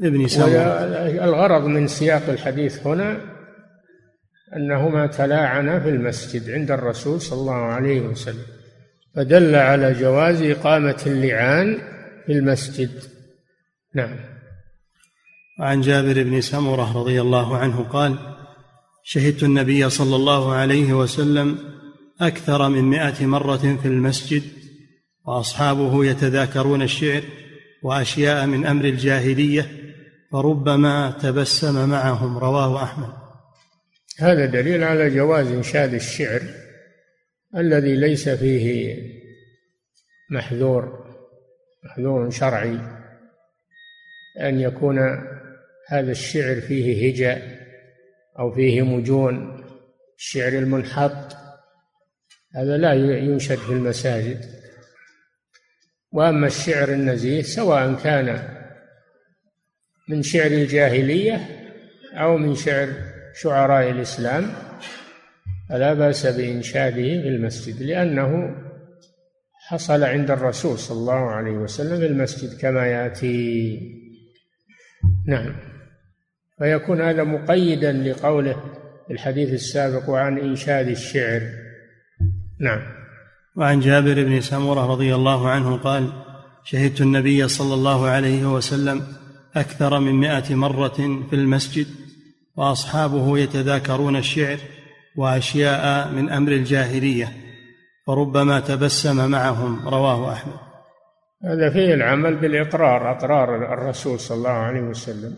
[0.00, 0.48] بن سمرة
[1.24, 3.20] الغرض من سياق الحديث هنا
[4.56, 8.46] أنهما تلاعنا في المسجد عند الرسول صلى الله عليه وسلم
[9.14, 11.78] فدل على جواز إقامة اللعان
[12.26, 13.11] في المسجد.
[13.94, 14.16] نعم.
[15.60, 18.18] وعن جابر بن سمرة رضي الله عنه قال
[19.04, 21.58] شهدت النبي صلى الله عليه وسلم
[22.20, 24.42] أكثر من مائة مرة في المسجد
[25.24, 27.22] وأصحابه يتذاكرون الشعر
[27.82, 29.66] وأشياء من أمر الجاهلية
[30.32, 33.12] فربما تبسم معهم رواه أحمد.
[34.18, 36.42] هذا دليل على جواز إنشاد الشعر
[37.56, 38.96] الذي ليس فيه
[40.30, 41.06] محذور
[41.84, 43.01] محذور شرعي.
[44.40, 44.98] أن يكون
[45.88, 47.62] هذا الشعر فيه هجاء
[48.38, 49.64] أو فيه مجون
[50.18, 51.36] الشعر المنحط.
[52.54, 54.44] هذا لا ينشد في المساجد.
[56.12, 58.48] وأما الشعر النزيه سواء كان
[60.08, 61.48] من شعر الجاهلية
[62.14, 62.88] أو من شعر
[63.34, 64.52] شعراء الإسلام
[65.68, 68.56] فلا بأس بإنشاده في المسجد لأنه
[69.68, 74.01] حصل عند الرسول صلى الله عليه وسلم في المسجد كما يأتي.
[75.26, 75.54] نعم.
[76.58, 78.56] فيكون هذا مقيدا لقوله
[79.06, 81.40] في الحديث السابق وعن إنشاد الشعر.
[82.60, 82.80] نعم.
[83.56, 86.12] وعن جابر بن سمرة رضي الله عنه قال
[86.64, 89.02] شهدت النبي صلى الله عليه وسلم
[89.56, 91.86] أكثر من مائة مرة في المسجد
[92.56, 94.58] وأصحابه يتذاكرون الشعر
[95.16, 97.32] وأشياء من أمر الجاهلية
[98.06, 99.88] فربما تبسم معهم.
[99.88, 100.71] رواه أحمد.
[101.44, 105.36] هذا فيه العمل بالإقرار أقرار الرسول صلى الله عليه وسلم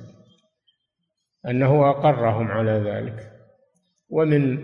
[1.48, 3.30] أنه أقرهم على ذلك.
[4.08, 4.58] ومن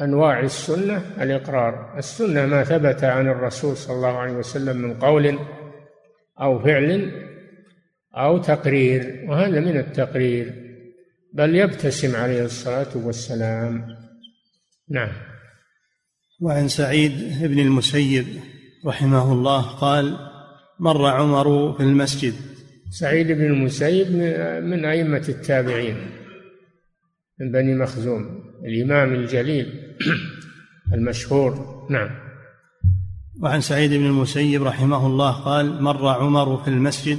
[0.00, 1.98] أنواع السنة الإقرار.
[1.98, 5.38] السنة ما ثبت عن الرسول صلى الله عليه وسلم من قول
[6.40, 7.12] أو فعل
[8.16, 10.54] أو تقرير وهذا من التقرير.
[11.32, 13.96] بل يبتسم عليه الصلاة والسلام.
[14.90, 15.12] نعم.
[16.40, 18.26] وعن سعيد بن المسيب
[18.86, 20.35] رحمه الله قال
[20.80, 22.34] مر عمر في المسجد.
[22.90, 24.10] سعيد بن المسيب
[24.64, 25.96] من أئمة التابعين
[27.40, 29.96] من بني مخزوم الإمام الجليل
[30.94, 31.86] المشهور.
[31.90, 32.10] نعم.
[33.42, 37.18] وعن سعيد بن المسيب رحمه الله قال مر عمر في المسجد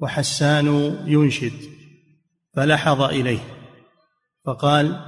[0.00, 1.52] وحسان ينشد
[2.56, 3.40] فلحظ إليه
[4.46, 5.00] فقال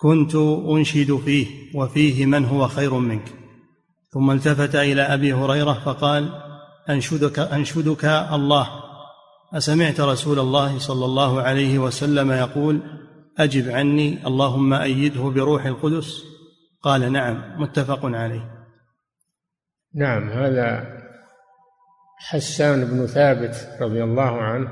[0.00, 0.34] كنت
[0.76, 3.28] أنشد فيه وفيه من هو خير منك.
[4.10, 6.51] ثم التفت إلى أبي هريرة فقال
[6.90, 8.68] أنشدك أنشدك الله.
[9.54, 12.80] أسمعت رسول الله صلى الله عليه وسلم يقول
[13.38, 16.22] أجب عني اللهم أيده بروح القدس.
[16.82, 18.66] قال نعم متفق عليه.
[19.94, 20.98] نعم هذا
[22.18, 24.68] حسان بن ثابت رضي الله عنه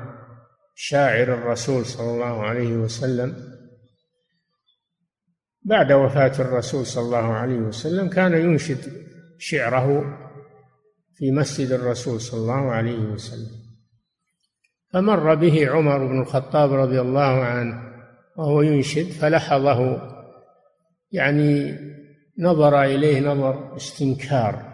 [0.75, 3.35] شاعر الرسول صلى الله عليه وسلم.
[5.65, 8.79] بعد وفاة الرسول صلى الله عليه وسلم كان ينشد
[9.39, 10.03] شعره
[11.21, 13.61] في مسجد الرسول صلى الله عليه وسلم.
[14.93, 17.83] فمر به عمر بن الخطاب رضي الله عنه
[18.37, 20.11] وهو ينشد فلحظه
[21.13, 21.79] يعني
[22.39, 24.71] نظر إليه نظر استنكار.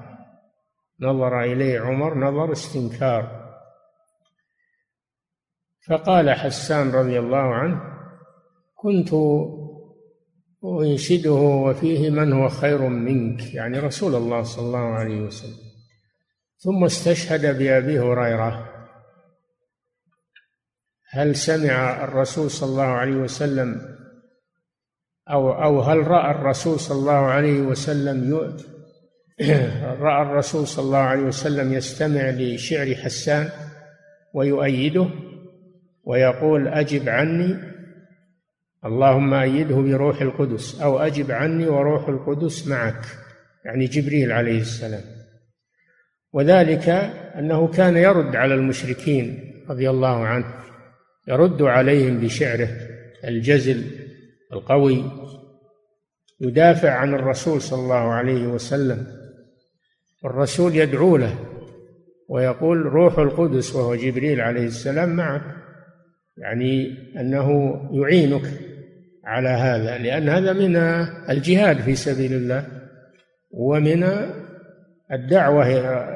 [1.01, 3.53] نظر إليه عمر نظر استنكار.
[5.89, 7.81] فقال حسان رضي الله عنه
[8.75, 9.11] كنت
[10.65, 13.55] أنشده وفيه من هو خير منك.
[13.55, 15.66] يعني رسول الله صلى الله عليه وسلم.
[16.59, 18.77] ثم استشهد بأبي هريرة.
[21.11, 23.97] هل سمع الرسول صلى الله عليه وسلم
[25.31, 28.35] أو أو هل رأى الرسول صلى الله عليه وسلم
[30.07, 33.51] رأى الرسول صلى الله عليه وسلم يستمع لشعر حسان
[34.35, 35.09] ويؤيده
[36.05, 37.57] ويقول أجب عني
[38.85, 43.07] اللهم أيده بروح القدس أو أجب عني وروح القدس معك
[43.65, 45.16] يعني جبريل عليه السلام.
[46.37, 46.89] وذلك
[47.39, 50.47] أنه كان يرد على المشركين رضي الله عنه
[51.29, 52.69] يرد عليهم بشعره
[53.25, 53.85] الجزل
[54.53, 55.05] القوي
[56.41, 59.07] يدافع عن الرسول صلى الله عليه وسلم
[60.25, 61.35] الرسول يدعو له
[62.29, 65.43] ويقول روح القدس وهو جبريل عليه السلام معك
[66.37, 68.51] يعني أنه يعينك
[69.25, 70.77] على هذا لأن هذا من
[71.31, 72.67] الجهاد في سبيل الله
[73.51, 74.05] ومن
[75.13, 75.67] الدعوة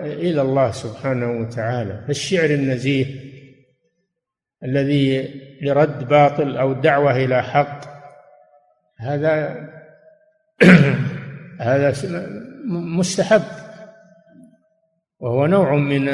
[0.04, 2.04] إلى الله سبحانه وتعالى.
[2.06, 3.06] فالشعر النزيه
[4.64, 7.80] الذي لرد باطل أو الدعوه إلى حق
[8.98, 9.66] هذا
[11.60, 11.94] هذا
[12.70, 13.42] مستحب.
[15.20, 16.08] وهو نوع من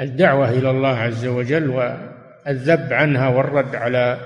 [0.00, 4.20] الدعوة إلى الله عز وجل والذب عنها والرد على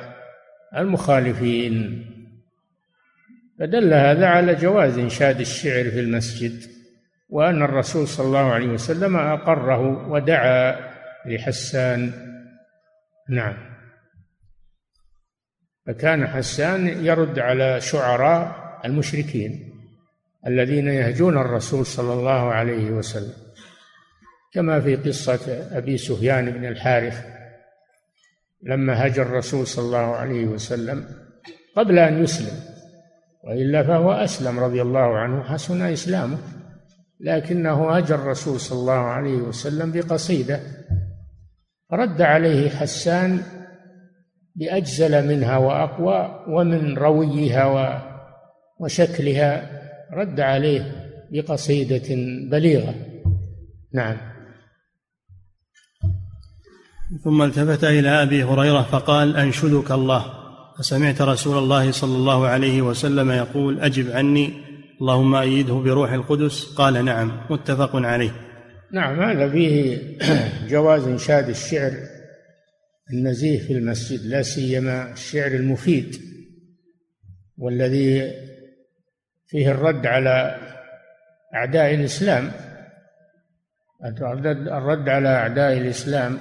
[0.76, 2.06] المخالفين.
[3.58, 6.81] فدل هذا على جواز إنشاد الشعر في المسجد.
[7.32, 10.76] وأن الرسول صلى الله عليه وسلم أقره ودعا
[11.26, 12.12] لحسان.
[13.28, 13.56] نعم.
[15.86, 19.72] فكان حسان يرد على شعراء المشركين
[20.46, 23.34] الذين يهجون الرسول صلى الله عليه وسلم
[24.52, 27.26] كما في قصة أبي سفيان بن الحارث.
[28.62, 31.06] لما هجر الرسول صلى الله عليه وسلم
[31.76, 32.60] قبل أن يسلم
[33.44, 36.38] وإلا فهو أسلم رضي الله عنه حسن إسلامه.
[37.22, 40.60] لكنه هجر الرسول صلى الله عليه وسلم بقصيدة
[41.92, 43.42] رد عليه حسان
[44.54, 48.02] بأجزل منها وأقوى ومن رويها
[48.80, 49.80] وشكلها
[50.12, 52.14] رد عليه بقصيدة
[52.50, 52.94] بليغة.
[53.94, 54.16] نعم.
[57.24, 60.24] ثم التفت إلى أبي هريرة فقال أنشدك الله.
[60.78, 64.61] فسمعت رسول الله صلى الله عليه وسلم يقول أجب عني
[65.02, 66.74] اللهم ايده بروح القدس.
[66.74, 68.32] قال نعم متفق عليه.
[68.92, 69.98] نعم هذا فيه
[70.72, 71.92] جواز إنشاد الشعر
[73.12, 76.16] النزيه في المسجد لا سيما الشعر المفيد
[77.58, 78.32] والذي
[79.46, 80.58] فيه الرد على
[81.54, 82.52] أعداء الإسلام.
[84.04, 86.38] الرد على أعداء الإسلام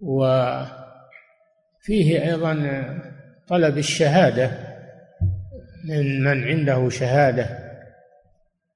[0.00, 0.72] وفيه
[2.22, 2.54] أيضا
[3.48, 4.71] طلب الشهادة
[5.84, 7.58] من من عنده شهادة.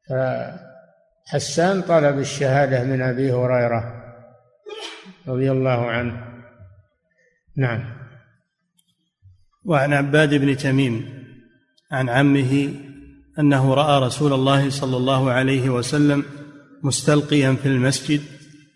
[0.08, 3.92] فحسان طلب الشهادة من أبي هريرة
[5.28, 6.26] رضي الله عنه.
[7.56, 7.96] نعم.
[9.64, 11.24] وعن عباد بن تميم
[11.92, 12.74] عن عمه
[13.38, 16.24] أنه رأى رسول الله صلى الله عليه وسلم
[16.82, 18.20] مستلقيا في المسجد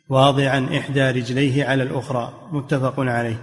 [0.09, 2.49] واضعا إحدى رجليه على الأخرى.
[2.53, 3.37] متفق عليه.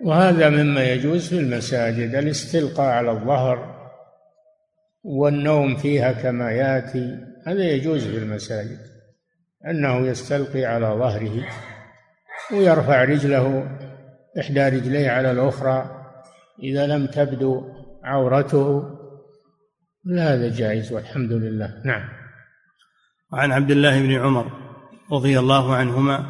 [0.00, 3.83] وهذا مما يجوز في المساجد الاستلقاء على الظهر.
[5.04, 8.78] والنوم فيها كما ياتي هذا يجوز في المساجد
[9.66, 11.46] أنه يستلقي على ظهره
[12.52, 13.76] ويرفع رجله
[14.40, 15.90] إحدى رجليه على الأخرى
[16.62, 17.62] إذا لم تبدو
[18.04, 18.82] عورته
[20.18, 21.82] هذا جائز والحمد لله.
[21.84, 22.08] نعم.
[23.32, 24.52] وعن عبد الله بن عمر
[25.12, 26.26] رضي الله عنهما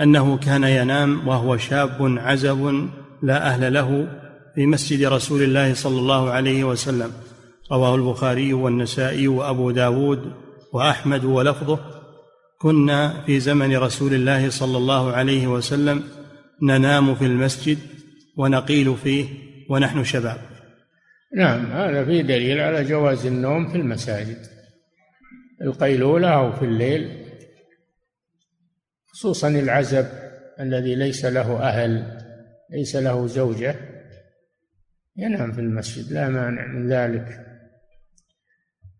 [0.00, 2.88] أنه كان ينام وهو شاب عزب
[3.22, 4.08] لا أهل له
[4.54, 7.12] في مسجد رسول الله صلى الله عليه وسلم.
[7.72, 10.32] رواه البخاري والنسائي وأبو داود
[10.72, 11.80] وأحمد ولفظه.
[12.58, 16.02] كنا في زمن رسول الله صلى الله عليه وسلم
[16.62, 17.78] ننام في المسجد
[18.36, 19.28] ونقيل فيه
[19.70, 20.38] ونحن شباب.
[21.36, 24.38] نعم هذا فيه دليل على جواز النوم في المساجد
[25.62, 27.24] القيلولة أو في الليل
[29.06, 30.06] خصوصا العزب
[30.60, 32.20] الذي ليس له أهل
[32.70, 33.74] ليس له زوجة
[35.16, 37.53] ينام في المسجد لا مانع من ذلك.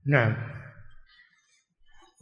[0.07, 0.37] نعم.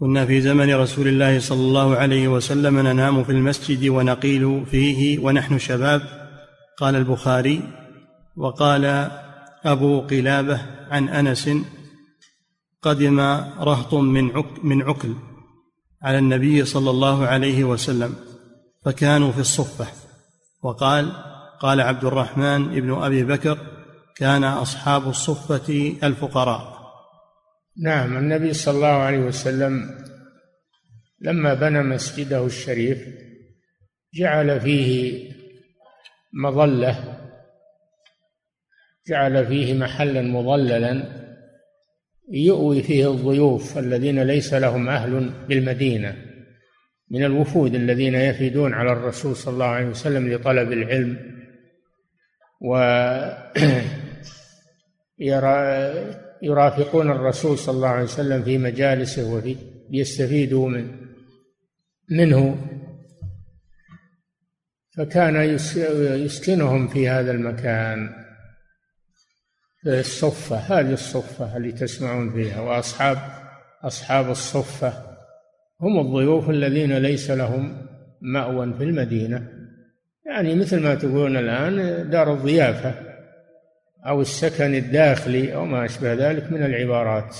[0.00, 5.58] كنا في زمن رسول الله صلى الله عليه وسلم ننام في المسجد ونقيل فيه ونحن
[5.58, 6.02] شباب
[6.78, 7.62] قال البخاري
[8.36, 9.10] وقال
[9.64, 10.60] أبو قلابة
[10.90, 11.50] عن أنس
[12.82, 13.20] قدم
[13.60, 14.30] رهط من
[14.62, 15.14] من عكل
[16.02, 18.14] على النبي صلى الله عليه وسلم
[18.84, 19.86] فكانوا في الصفة.
[20.62, 21.12] وقال
[21.60, 23.58] قال عبد الرحمن بن أبي بكر
[24.16, 26.81] كان أصحاب الصفة الفقراء.
[27.76, 30.04] نعم النبي صلى الله عليه وسلم
[31.20, 33.08] لما بنى مسجده الشريف
[34.14, 35.32] جعل فيه
[36.32, 37.18] مظلة
[39.08, 41.22] جعل فيه محلا مظللا
[42.28, 46.16] يؤوي فيه الضيوف الذين ليس لهم أهل بالمدينة
[47.10, 51.32] من الوفود الذين يفيدون على الرسول صلى الله عليه وسلم لطلب العلم
[52.60, 52.76] و
[56.42, 59.56] يرافقون الرسول صلى الله عليه وسلم في مجالسه وفي
[59.90, 60.90] يستفيدوا من
[62.10, 62.68] منه.
[64.96, 65.36] فكان
[66.24, 68.10] يسكنهم في هذا المكان.
[69.82, 73.18] في الصفة هذه الصفة اللي تسمعون فيها وأصحاب
[73.82, 74.92] أصحاب الصفة
[75.80, 77.86] هم الضيوف الذين ليس لهم
[78.20, 79.48] مأوى في المدينة.
[80.26, 83.11] يعني مثل ما تقولون الآن دار الضيافة.
[84.06, 87.36] أو السكن الداخلي أو ما أشبه ذلك من العبارات.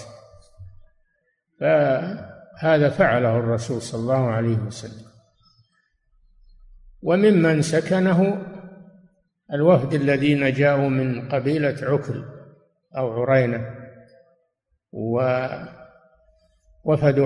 [1.60, 5.12] فهذا فعله الرسول صلى الله عليه وسلم.
[7.02, 8.46] وممن سكنه
[9.52, 12.24] الوفد الذين جاءوا من قبيلة عكل
[12.96, 13.74] أو عرينة
[14.92, 15.68] ووفدوا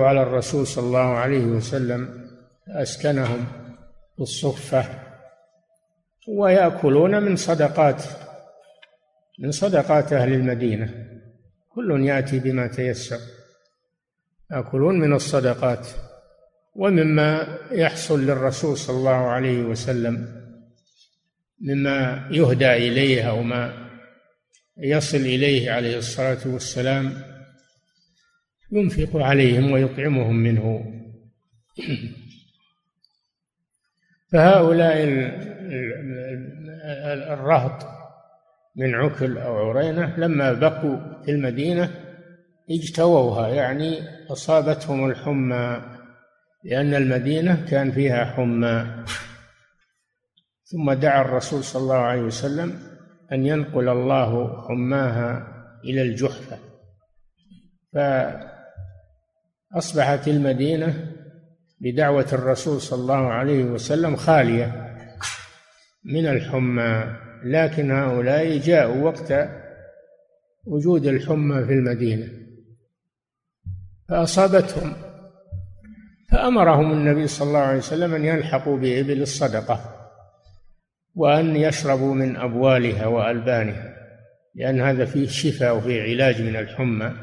[0.07, 2.29] على الرسول صلى الله عليه وسلم
[2.67, 3.45] أسكنهم
[4.17, 4.85] بالصفة
[6.27, 8.03] ويأكلون من صدقات
[9.37, 11.07] من صدقات أهل المدينة.
[11.69, 13.19] كل يأتي بما تيسر.
[14.51, 15.87] يأكلون من الصدقات
[16.75, 20.43] ومما يحصل للرسول صلى الله عليه وسلم
[21.61, 23.89] مما يهدى إليه أو ما
[24.77, 27.23] يصل إليه عليه الصلاة والسلام
[28.71, 30.93] ينفق عليهم ويطعمهم منه.
[34.31, 35.03] فهؤلاء
[37.33, 37.96] الرهط
[38.77, 41.89] من عكل أو عرينة لما بقوا في المدينة
[42.71, 43.99] اجتووها يعني
[44.31, 45.81] أصابتهم الحمى
[46.63, 49.05] لأن المدينة كان فيها حمى.
[50.63, 52.79] ثم دعا الرسول صلى الله عليه وسلم
[53.31, 55.47] أن ينقل الله حماها
[55.83, 56.57] إلى الجحفة.
[59.73, 61.13] فأصبحت المدينة
[61.81, 64.97] بدعوة الرسول صلى الله عليه وسلم خالية
[66.05, 67.26] من الحمى.
[67.43, 69.33] لكن هؤلاء جاءوا وقت
[70.65, 72.27] وجود الحمى في المدينة
[74.09, 74.93] فأصابتهم
[76.31, 79.79] فأمرهم النبي صلى الله عليه وسلم أن يلحقوا بإبل الصدقة
[81.15, 83.93] وأن يشربوا من أبوالها وألبانها
[84.55, 87.13] لأن هذا فيه شفاء وفيه علاج من الحمى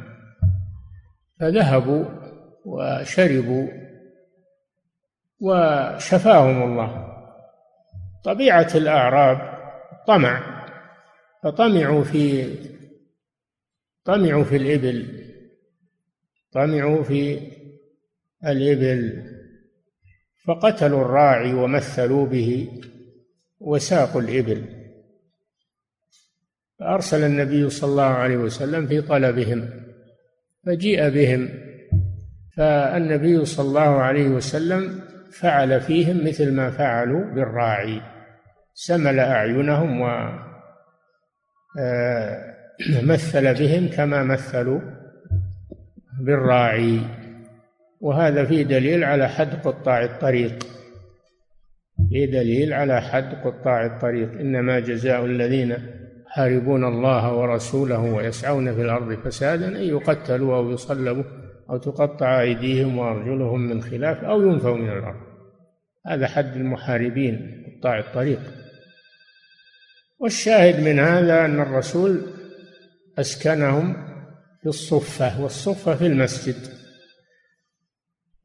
[1.40, 2.04] فذهبوا
[2.64, 3.68] وشربوا
[5.40, 7.14] وشفاهم الله.
[8.24, 9.53] طبيعة الأعراب
[10.06, 10.64] طمع.
[11.42, 12.54] فطمعوا في
[14.04, 15.24] طمعوا في الإبل.
[16.52, 17.40] طمعوا في
[18.46, 19.22] الإبل.
[20.46, 22.68] فقتلوا الراعي ومثلوا به
[23.60, 24.64] وساقوا الإبل.
[26.78, 29.70] فأرسل النبي صلى الله عليه وسلم في طلبهم.
[30.66, 31.48] فجيء بهم.
[32.56, 35.00] فالنبي صلى الله عليه وسلم
[35.32, 38.13] فعل فيهم مثل ما فعلوا بالراعي.
[38.74, 40.06] سمل أعينهم و
[41.78, 42.54] آه،
[43.58, 44.80] بهم كما مثلوا
[46.20, 47.00] بالراعي.
[48.00, 50.66] وهذا فيه دليل على حد قطاع الطريق.
[52.10, 54.32] فيه دليل على حد قطاع الطريق.
[54.40, 55.76] إنما جزاء الذين
[56.26, 61.24] يحاربون الله ورسوله ويسعون في الأرض فسادا أن يقتلوا أو يصلبوا
[61.70, 65.20] أو تقطع أيديهم وأرجلهم من خلاف أو ينفوا من الأرض.
[66.06, 68.63] هذا حد المحاربين قطاع الطريق.
[70.24, 72.22] والشاهد من هذا أن الرسول
[73.18, 73.92] أسكنهم
[74.62, 76.56] في الصفة والصفة في المسجد.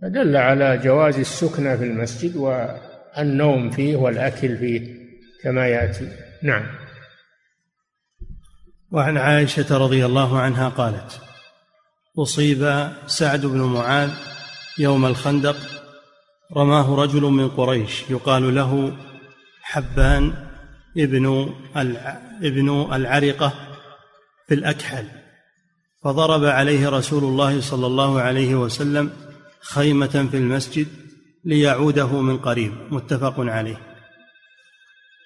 [0.02, 4.96] فدل على جواز السكنى في المسجد والنوم فيه والأكل فيه
[5.44, 6.08] كما يأتي.
[6.44, 6.66] نعم.
[8.92, 11.22] وعن عائشة رضي الله عنها قالت
[12.18, 14.12] أصيب سعد بن معاذ
[14.78, 15.58] يوم الخندق
[16.58, 18.98] رماه رجل من قريش يقال له
[19.62, 20.49] حبان
[20.98, 21.54] ابن
[22.44, 23.54] ابن العرقة
[24.48, 25.06] في الأكحل
[26.04, 29.12] فضرب عليه رسول الله صلى الله عليه وسلم
[29.62, 30.88] خيمة في المسجد
[31.46, 33.78] ليعوده من قريب متفق عليه.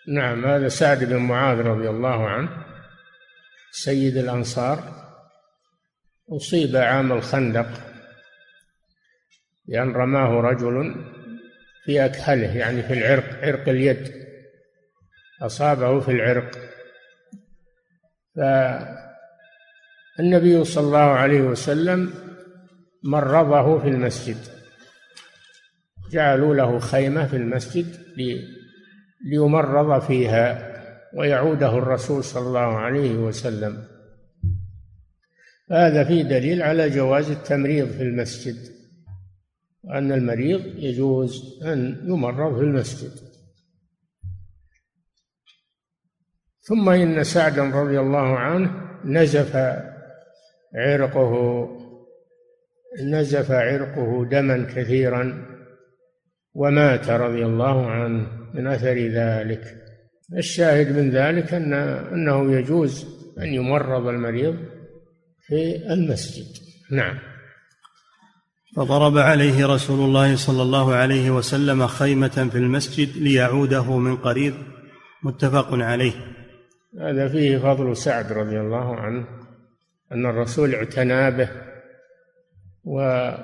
[0.07, 2.49] نعم هذا سعد بن معاذ رضي الله عنه
[3.72, 5.03] سيد الأنصار
[6.30, 7.68] أصيب عام الخندق
[9.68, 10.95] لأن رماه رجل
[11.86, 14.22] في أكحله يعني في العرق عرق اليد.
[15.45, 16.51] أصابه في العرق.
[20.17, 22.13] فالنبي صلى الله عليه وسلم
[23.03, 24.37] مرضه في المسجد.
[26.11, 27.85] جعلوا له خيمة في المسجد
[29.25, 30.73] ليمرض فيها
[31.13, 33.83] ويعوده الرسول صلى الله عليه وسلم.
[35.71, 38.55] هذا فيه دليل على جواز التمريض في المسجد
[39.83, 43.22] وأن المريض يجوز أن يمرض في المسجد.
[46.68, 48.72] ثم إن سعدا رضي الله عنه
[49.05, 49.55] نزف
[50.76, 51.68] عرقه
[53.01, 55.45] نزف عرقه دما كثيرا
[56.53, 59.64] ومات رضي الله عنه من أثر ذلك.
[60.38, 61.74] الشاهد من ذلك ان
[62.14, 63.05] أنه يجوز
[63.39, 64.55] أن يمرض المريض
[65.47, 66.45] في المسجد.
[66.91, 67.20] نعم.
[68.76, 74.53] فضرب عليه رسول الله صلى الله عليه وسلم خيمة في المسجد ليعوده من قريب
[75.24, 76.14] متفق عليه.
[77.01, 79.25] هذا فيه فضل سعد رضي الله عنه
[80.11, 81.49] أن الرسول اعتنى به
[82.83, 83.37] وضرب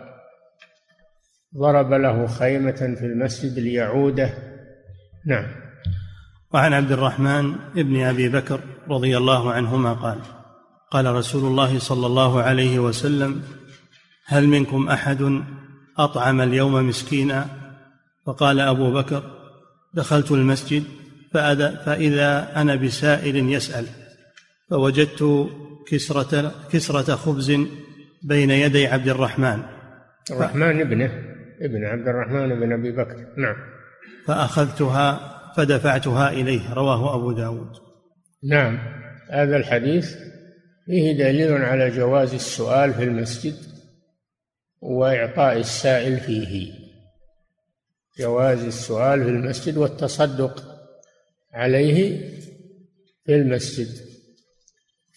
[1.94, 4.34] له خيمة في المسجد ليعوده.
[5.26, 5.48] نعم.
[6.54, 10.20] وعن عبد الرحمن ابن أبي بكر رضي الله عنهما قال
[10.92, 13.44] قال رسول الله صلى الله عليه وسلم
[14.26, 15.44] هل منكم أحد
[15.98, 17.46] أطعم اليوم مسكينا؟
[18.26, 19.24] فقال أبو بكر
[19.94, 20.84] دخلت المسجد
[21.32, 23.86] فإذا أنا بسائل يسأل
[24.70, 25.50] فوجدت
[25.88, 27.52] كسرة, كسرة خبز
[28.24, 29.64] بين يدي عبد الرحمن.
[30.32, 31.12] الرحمن ابنه
[31.62, 33.56] ابن عبد الرحمن بن أبي بكر نعم.
[34.28, 37.72] فأخذتها فدفعتها إليه رواه أبو داود.
[38.44, 38.80] نعم.
[39.30, 40.16] هذا الحديث
[40.86, 43.56] فيه دليل على جواز السؤال في المسجد
[44.82, 46.74] وإعطاء السائل فيه.
[48.20, 50.69] جواز السؤال في المسجد والتصدق.
[51.54, 52.30] عليه
[53.26, 53.88] في المسجد.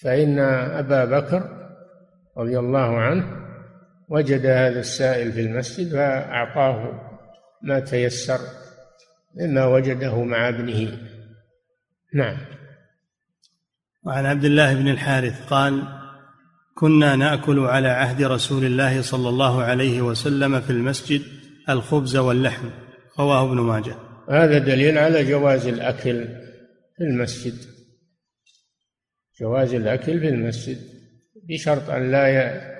[0.02, 1.62] فإن أبا بكر
[2.38, 3.42] رضي الله عنه
[4.08, 7.00] وجد هذا السائل في المسجد فأعطاه
[7.62, 8.38] ما تيسر
[9.34, 10.98] مما وجده مع ابنه.
[12.14, 12.36] نعم.
[14.02, 15.82] وعن عبد الله بن الحارث قال
[16.74, 21.22] كنا نأكل على عهد رسول الله صلى الله عليه وسلم في المسجد
[21.68, 22.68] الخبز واللحم.
[23.18, 24.11] رواه ابن ماجه.
[24.32, 26.24] هذا دليل على جواز الأكل
[26.96, 27.54] في المسجد.
[29.40, 30.78] جواز الأكل في المسجد
[31.48, 32.72] بشرط أن لا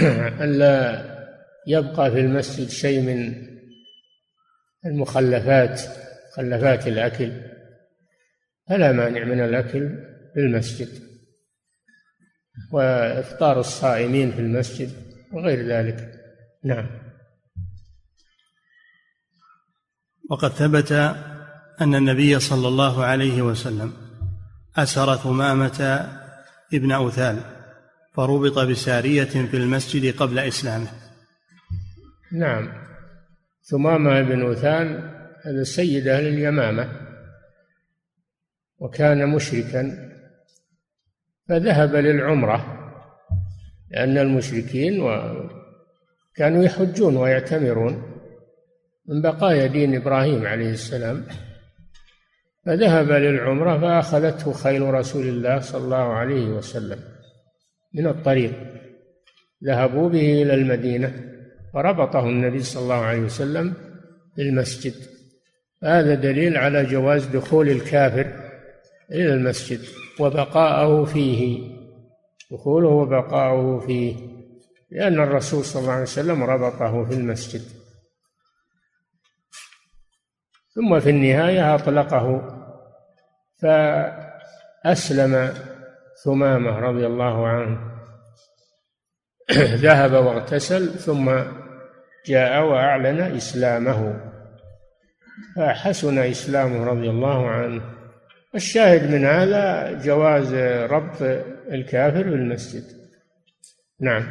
[0.44, 1.04] أن لا
[1.66, 3.46] يبقى في المسجد شيء من
[4.86, 5.80] المخلفات
[6.32, 7.32] مخلفات الأكل.
[8.68, 9.88] فلا مانع من الأكل
[10.34, 10.88] في المسجد
[12.72, 14.90] وإفطار الصائمين في المسجد
[15.32, 16.10] وغير ذلك.
[16.64, 16.99] نعم.
[20.30, 20.92] وقد ثبت
[21.80, 23.92] أن النبي صلى الله عليه وسلم
[24.76, 26.08] أسر ثمامة
[26.74, 27.40] ابن أوثال
[28.14, 30.88] فربط بسارية في المسجد قبل إسلامه.
[32.32, 32.72] نعم.
[33.70, 35.10] ثمامة بن أوثان
[35.44, 36.88] هذا سيد أهل اليمامة
[38.78, 40.10] وكان مشركا
[41.48, 42.76] فذهب للعمرة
[43.90, 45.10] لأن المشركين
[46.34, 48.09] كانوا يحجون ويعتمرون.
[49.10, 51.24] من بقايا دين إبراهيم عليه السلام
[52.66, 56.98] فذهب للعمرة فأخذته خيل رسول الله صلى الله عليه وسلم
[57.94, 58.52] من الطريق.
[59.64, 61.12] ذهبوا به إلى المدينة
[61.74, 63.74] وربطه النبي صلى الله عليه وسلم
[64.36, 64.94] في المسجد
[65.82, 68.26] هذا دليل على جواز دخول الكافر
[69.12, 69.80] إلى المسجد
[70.20, 71.70] وبقاءه فيه
[72.50, 74.16] دخوله وبقاؤه فيه
[74.90, 77.79] لأن الرسول صلى الله عليه وسلم ربطه في المسجد.
[80.74, 82.42] ثم في النهاية أطلقه
[83.62, 85.54] فأسلم
[86.24, 87.78] ثمامة رضي الله عنه.
[89.84, 91.30] ذهب واغتسل ثم
[92.26, 94.20] جاء وأعلن إسلامه.
[95.56, 97.82] فحسن إسلامه رضي الله عنه.
[98.54, 100.54] الشاهد من هذا جواز
[100.90, 101.22] ربط
[101.72, 102.84] الكافر بالمسجد.
[104.00, 104.26] نعم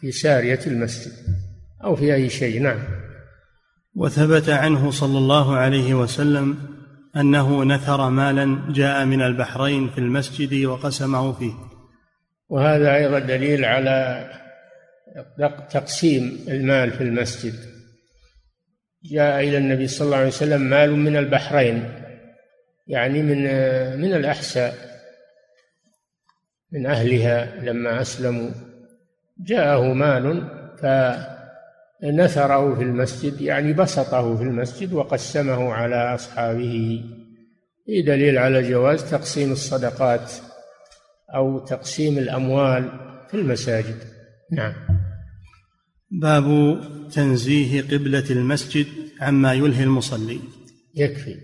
[0.00, 1.12] في سارية المسجد
[1.84, 2.62] أو في أي شيء.
[2.62, 2.99] نعم.
[3.94, 6.58] وثبت عنه صلى الله عليه وسلم
[7.16, 11.52] أنه نثر مالا جاء من البحرين في المسجد وقسمه فيه.
[12.48, 14.30] وهذا أيضا دليل على
[15.70, 17.54] تقسيم المال في المسجد.
[19.04, 21.92] جاء إلى النبي صلى الله عليه وسلم مال من البحرين
[22.86, 23.38] يعني من
[24.00, 24.74] من الأحساء
[26.72, 28.50] من أهلها لما أسلموا.
[29.38, 30.48] جاءه مال
[32.02, 37.04] فنثره في المسجد يعني بسطه في المسجد وقسمه على أصحابه.
[37.86, 40.32] في دليل على جواز تقسيم الصدقات
[41.34, 42.90] أو تقسيم الأموال
[43.30, 43.98] في المساجد.
[44.52, 44.74] نعم.
[46.10, 46.78] باب
[47.12, 48.86] تنزيه قبلة المسجد
[49.20, 50.40] عما يلهي المصلي.
[50.94, 51.36] يكفي.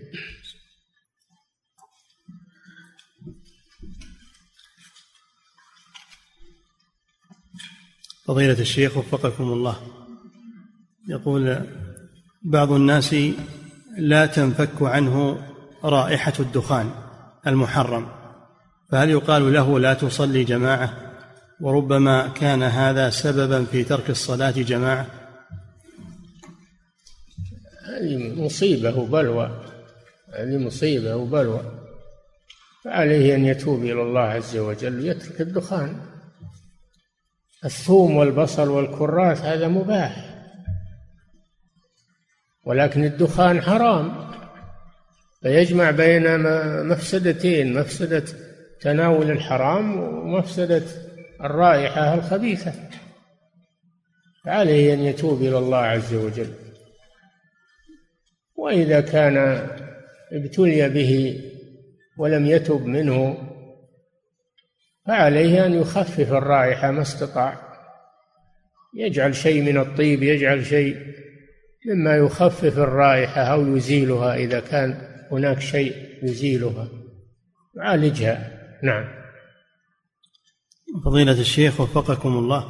[8.27, 9.96] فضيلة الشيخ وفقكم الله.
[11.07, 11.61] يقول
[12.43, 13.15] بعض الناس
[13.97, 15.37] لا تنفك عنه
[15.83, 16.91] رائحة الدخان
[17.47, 18.07] المحرم
[18.91, 20.93] فهل يقال له لا تصلي جماعة
[21.61, 25.07] وربما كان هذا سببا في ترك الصلاة جماعة؟
[27.85, 29.63] هذه مصيبة وبلوى
[30.33, 31.61] هذه مصيبة وبلوى
[32.83, 36.01] فعليه أن يتوب إلى الله عز وجل ويترك الدخان.
[37.65, 40.36] الثوم والبصل والكراث هذا مباح.
[42.67, 44.27] ولكن الدخان حرام.
[45.41, 46.39] فيجمع بين
[46.87, 48.23] مفسدتين مفسدة
[48.81, 50.83] تناول الحرام ومفسدة
[51.43, 52.73] الرائحة الخبيثة.
[54.45, 56.53] عليه أن يتوب إلى الله عز وجل.
[58.55, 59.67] وإذا كان
[60.31, 61.41] ابتلي به
[62.17, 63.37] ولم يتب منه
[65.07, 67.57] فعليه أن يخفف الرائحة ما استطاع.
[68.95, 70.97] يجعل شيء من الطيب يجعل شيء
[71.87, 76.87] مما يخفف الرائحة أو يزيلها إذا كان هناك شيء يزيلها.
[77.75, 78.51] يعالجها.
[78.83, 79.05] نعم.
[81.05, 82.65] فضيلة الشيخ وفقكم الله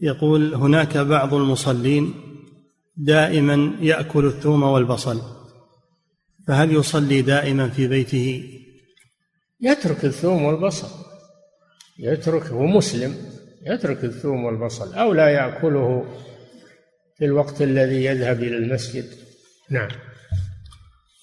[0.00, 2.14] يقول هناك بعض المصلين
[2.96, 5.20] دائما يأكل الثوم والبصل
[6.46, 8.44] فهل يصلي دائما في بيته؟
[9.60, 11.06] يترك الثوم والبصل.
[11.98, 13.14] يترك هو مسلم
[13.66, 16.06] يترك الثوم والبصل أو لا يأكله
[17.18, 19.04] في الوقت الذي يذهب إلى المسجد.
[19.70, 19.88] نعم.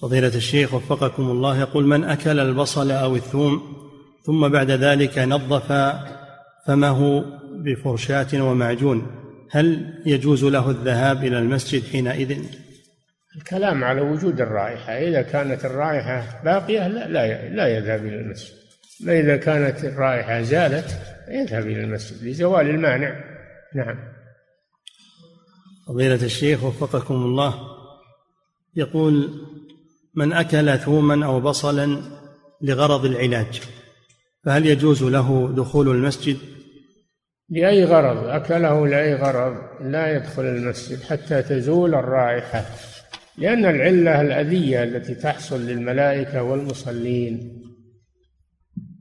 [0.02, 3.62] فضيلة الشيخ وفقكم الله يقول من أكل البصل أو الثوم
[4.26, 5.72] ثم بعد ذلك نظف
[6.66, 7.24] فمه
[7.64, 9.06] بفرشاة ومعجون
[9.50, 12.38] هل يجوز له الذهاب إلى المسجد حينئذ؟
[13.36, 14.92] الكلام على وجود الرائحة.
[14.92, 18.54] إذا كانت الرائحة باقية لا لا, لا يذهب إلى المسجد.
[19.00, 23.24] ما إذا كانت الرائحة زالت يذهب إلى المسجد لزوال المانع.
[23.74, 24.13] نعم.
[25.86, 27.54] فضيلة الشيخ وفقكم الله
[28.76, 29.30] يقول
[30.14, 32.02] من أكل ثوما أو بصلا
[32.62, 33.60] لغرض العلاج
[34.44, 36.36] فهل يجوز له دخول المسجد؟
[37.48, 42.64] لأي غرض؟ أكله لأي غرض؟ لا يدخل المسجد حتى تزول الرائحة
[43.38, 47.60] لأن العلة الأذية التي تحصل للملائكة والمصلين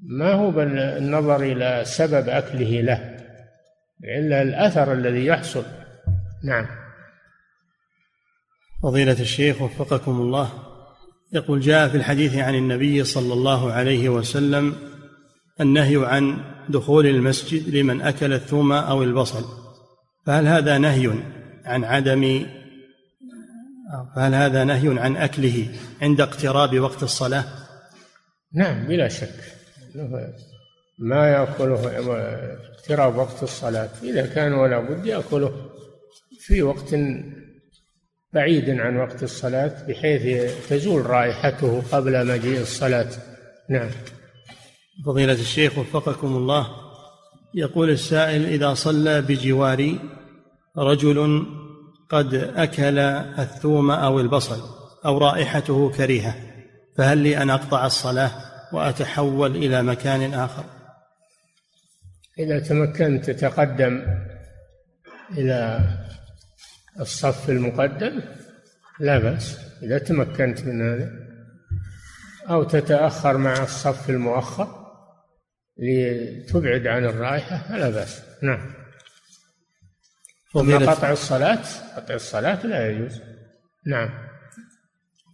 [0.05, 3.19] ما هو بالنظر إلى سبب أكله له
[4.03, 5.63] إلا الأثر الذي يحصل.
[6.43, 6.65] نعم.
[8.83, 10.49] فضيلة الشيخ وفقكم الله
[11.33, 14.75] يقول جاء في الحديث عن النبي صلى الله عليه وسلم
[15.61, 16.37] النهي عن
[16.69, 19.45] دخول المسجد لمن أكل الثوم أو البصل.
[20.25, 21.13] فهل هذا نهي
[21.65, 22.45] عن عدم
[24.15, 25.67] فهل هذا نهي عن أكله
[26.01, 27.43] عند اقتراب وقت الصلاة؟
[28.53, 29.35] نعم بلا شك.
[30.99, 31.97] ما يأكله
[32.73, 33.89] اقتراب وقت الصلاة.
[34.03, 35.72] إذا كان ولا بد يأكله.
[36.45, 36.95] في وقت
[38.33, 43.09] بعيد عن وقت الصلاة بحيث تزول رائحته قبل مجيء الصلاة.
[43.69, 43.89] نعم.
[45.05, 46.67] فضيلة الشيخ وفقكم الله
[47.55, 49.99] يقول السائل إذا صلى بجواري
[50.77, 51.45] رجل
[52.09, 52.99] قد أكل
[53.39, 54.61] الثوم أو البصل
[55.05, 56.35] أو رائحته كريهة
[56.97, 58.31] فهل لي أن أقطع الصلاة
[58.73, 60.63] وأتحول إلى مكان آخر؟
[62.39, 64.05] إذا تمكنت تتقدم
[65.37, 65.79] إلى
[66.99, 68.21] الصف المقدم؟
[68.99, 69.57] لا بأس.
[69.83, 71.11] إذا تمكنت من هذا.
[72.49, 74.83] أو تتأخر مع الصف المؤخر
[75.77, 78.21] لتبعد عن الرائحة فلا بأس.
[78.41, 78.73] نعم.
[80.51, 81.63] فضيلة قطع الصلاة؟
[81.95, 83.21] قطع الصلاة لا يجوز.
[83.85, 84.09] نعم.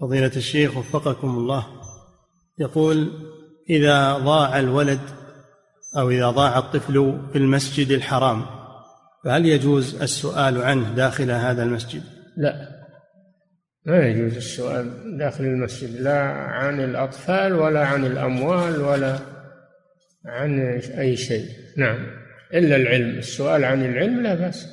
[0.02, 1.68] فضيلة الشيخ وفقكم الله.
[2.60, 3.12] يقول
[3.70, 5.00] إذا ضاع الولد
[5.98, 8.59] أو إذا ضاع الطفل في المسجد الحرام
[9.24, 12.04] فهل يجوز السؤال عنه داخل هذا المسجد؟
[12.38, 12.80] لا.
[13.86, 19.20] ما يجوز السؤال داخل المسجد لا عن الأطفال ولا عن الأموال ولا
[20.26, 20.60] عن
[20.98, 21.46] أي شيء.
[21.78, 22.08] نعم.
[22.54, 23.18] إلا العلم.
[23.18, 24.68] السؤال عن العلم لا بأس.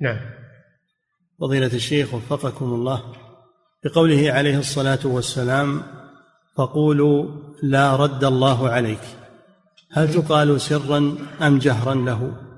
[0.00, 0.20] نعم.
[1.40, 3.02] فضيلة الشيخ وفقكم الله
[3.84, 5.82] بقوله عليه الصلاة والسلام
[6.56, 7.26] فقولوا
[7.62, 9.02] لا رد الله عليك.
[9.92, 12.51] هل تقال سرا أم جهرا له؟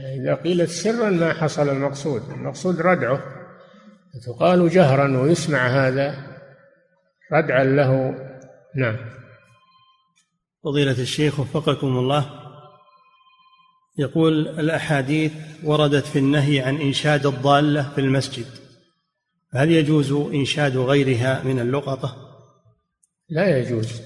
[0.00, 3.22] إذا قيلت سرا ما حصل المقصود المقصود ردعه.
[4.26, 6.16] تقال جهرا ويسمع هذا
[7.32, 8.14] ردعا له.
[8.76, 8.96] نعم.
[10.64, 12.30] فضيلة الشيخ وفقكم الله.
[13.98, 15.32] يقول الأحاديث
[15.64, 18.46] وردت في النهي عن إنشاد الضالة في المسجد.
[19.54, 22.16] هل يجوز إنشاد غيرها من اللقطة؟
[23.28, 24.02] لا يجوز.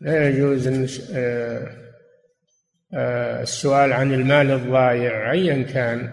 [0.00, 0.68] لا يجوز
[1.12, 1.83] آه،
[3.42, 6.12] السؤال عن المال الضائع أيا كان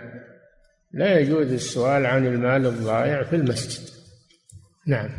[0.91, 3.89] لا يجوز السؤال عن المال الضائع في المسجد.
[4.87, 5.09] نعم.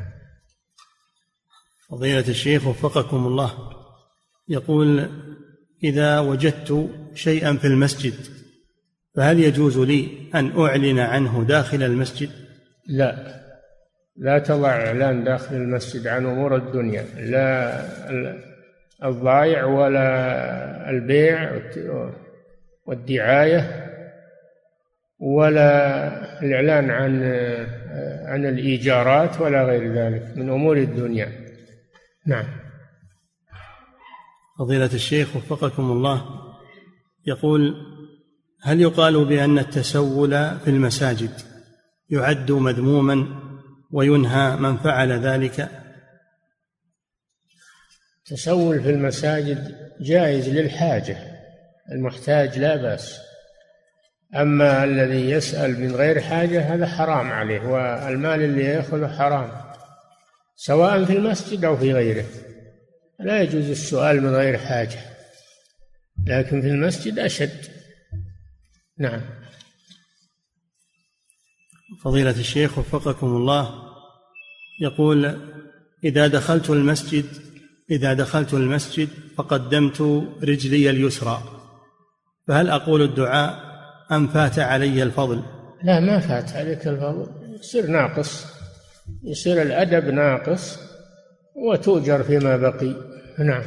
[1.90, 3.52] فضيلة الشيخ وفقكم الله.
[4.48, 5.08] يقول
[5.84, 8.14] إذا وجدت شيئا في المسجد
[9.16, 12.30] فهل يجوز لي أن أعلن عنه داخل المسجد؟
[12.86, 13.42] لا.
[14.16, 17.02] لا تضع إعلان داخل المسجد عن أمور الدنيا.
[17.02, 18.51] لا.
[19.04, 21.60] الضائع ولا البيع
[22.86, 23.88] والدعاية
[25.18, 27.22] ولا الإعلان عن
[28.26, 31.28] عن الإيجارات ولا غير ذلك من أمور الدنيا.
[32.26, 32.44] نعم.
[34.58, 36.24] فضيلة الشيخ وفقكم الله
[37.26, 37.74] يقول
[38.62, 41.30] هل يقال بأن التسول في المساجد
[42.10, 43.26] يعد مذموما
[43.90, 45.81] وينهى من فعل ذلك؟
[48.22, 51.16] التسول في المساجد جائز للحاجة
[51.92, 53.18] المحتاج لا بأس.
[54.34, 59.50] أما الذي يسأل من غير حاجة هذا حرام عليه والمال اللي يأخذه حرام
[60.56, 62.24] سواء في المسجد أو في غيره.
[63.20, 64.98] لا يجوز السؤال من غير حاجة
[66.26, 67.64] لكن في المسجد أشد.
[68.98, 69.20] نعم.
[72.04, 73.82] فضيلة الشيخ وفقكم الله
[74.80, 75.36] يقول
[76.04, 77.51] إذا دخلت المسجد
[77.92, 80.00] إذا دخلت المسجد فقدمت
[80.42, 81.42] رجلي اليسرى.
[82.48, 83.72] فهل أقول الدعاء
[84.12, 85.42] أم فات علي الفضل؟
[85.84, 87.26] لا ما فات عليك الفضل.
[87.60, 88.46] يصير ناقص
[89.24, 90.78] يصير الأدب ناقص
[91.56, 92.94] وتؤجر فيما بقي.
[93.38, 93.62] نعم.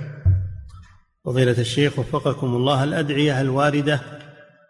[1.26, 4.00] فضيلة الشيخ وفقكم الله الأدعية الواردة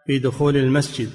[0.06, 1.10] في دخول المسجد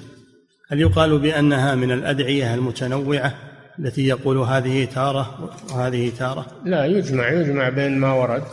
[0.68, 3.34] هل يقال بأنها من الأدعية المتنوعة
[3.78, 8.44] التي يقول هذه تارة وهذه تارة؟ لا يجمع يجمع بين ما ورد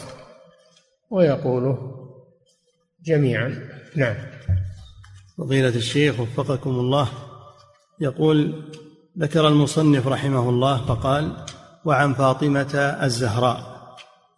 [1.10, 1.78] ويقوله
[3.06, 3.70] جميعا.
[3.96, 4.16] نعم.
[5.38, 7.10] فضيلة الشيخ وفقكم الله
[8.00, 8.64] يقول
[9.20, 11.32] ذكر المصنف رحمه الله فقال
[11.86, 13.80] وعن فاطمة الزهراء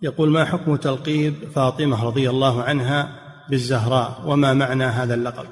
[0.01, 3.09] يقول ما حكم تلقيب فاطمة رضي الله عنها
[3.49, 5.45] بالزهراء؟ وما معنى هذا اللقب؟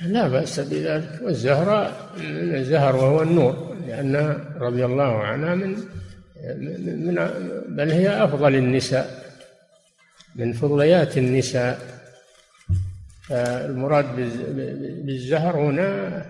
[0.00, 1.20] لا بأس بذلك.
[1.22, 4.16] والزهراء الزهر وهو النور لأن
[4.56, 5.76] رضي الله عنها من
[7.06, 7.14] من
[7.68, 9.32] بل هي أفضل النساء
[10.34, 11.96] من فضليات النساء.
[13.28, 14.16] فالمراد
[15.06, 16.26] بالزهر هنا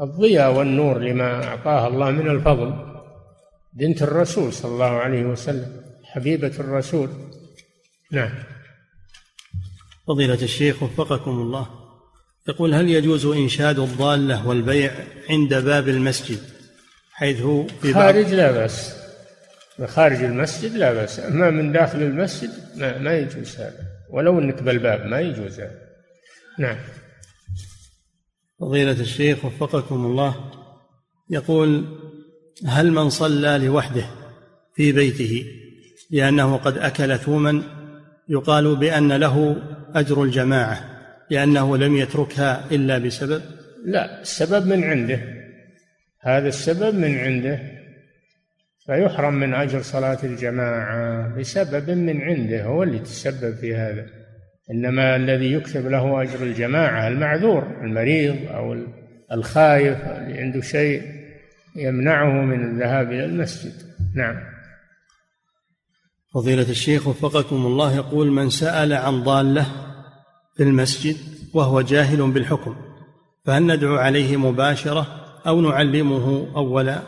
[0.00, 2.92] الضياء والنور لما أعطاها الله من الفضل.
[3.72, 7.08] بنت الرسول صلى الله عليه وسلم حبيبة الرسول.
[8.12, 8.32] نعم.
[10.06, 11.81] فضيلة الشيخ وفقكم الله.
[12.48, 14.92] يقول هل يجوز إنشاد الضالة والبيع
[15.30, 16.38] عند باب المسجد؟
[17.12, 17.42] حيث
[17.82, 18.96] في خارج لا بأس.
[19.86, 21.20] خارج المسجد لا بأس.
[21.20, 23.86] أما من داخل المسجد ما, ما يجوز هذا.
[24.10, 25.78] ولو أنك بالباب ما يجوز هذا.
[26.58, 26.76] نعم.
[28.60, 30.50] فضيلة الشيخ وفقكم الله
[31.30, 31.84] يقول
[32.66, 34.06] هل من صلى لوحده
[34.74, 35.46] في بيته
[36.10, 37.62] لأنه قد أكل ثوما
[38.28, 39.56] يقال بأن له
[39.94, 40.91] أجر الجماعة.
[41.32, 43.42] لأنه لم يتركها إلا بسبب؟
[43.84, 45.20] لا السبب من عنده.
[46.20, 47.58] هذا السبب من عنده.
[48.86, 54.06] فيحرم من أجر صلاة الجماعة بسبب من عنده هو اللي تسبب في هذا.
[54.70, 58.76] إنما الذي يكتب له أجر الجماعة المعذور المريض أو
[59.32, 61.02] الخايف اللي عنده شيء
[61.76, 63.72] يمنعه من الذهاب إلى المسجد.
[64.14, 64.36] نعم.
[66.34, 69.91] فضيلة الشيخ وفقكم الله يقول من سأل عن ضالة
[70.56, 71.16] في المسجد
[71.54, 72.76] وهو جاهل بالحكم
[73.44, 75.06] فهل ندعو عليه مباشرة
[75.46, 77.02] أو نعلمه أولا؟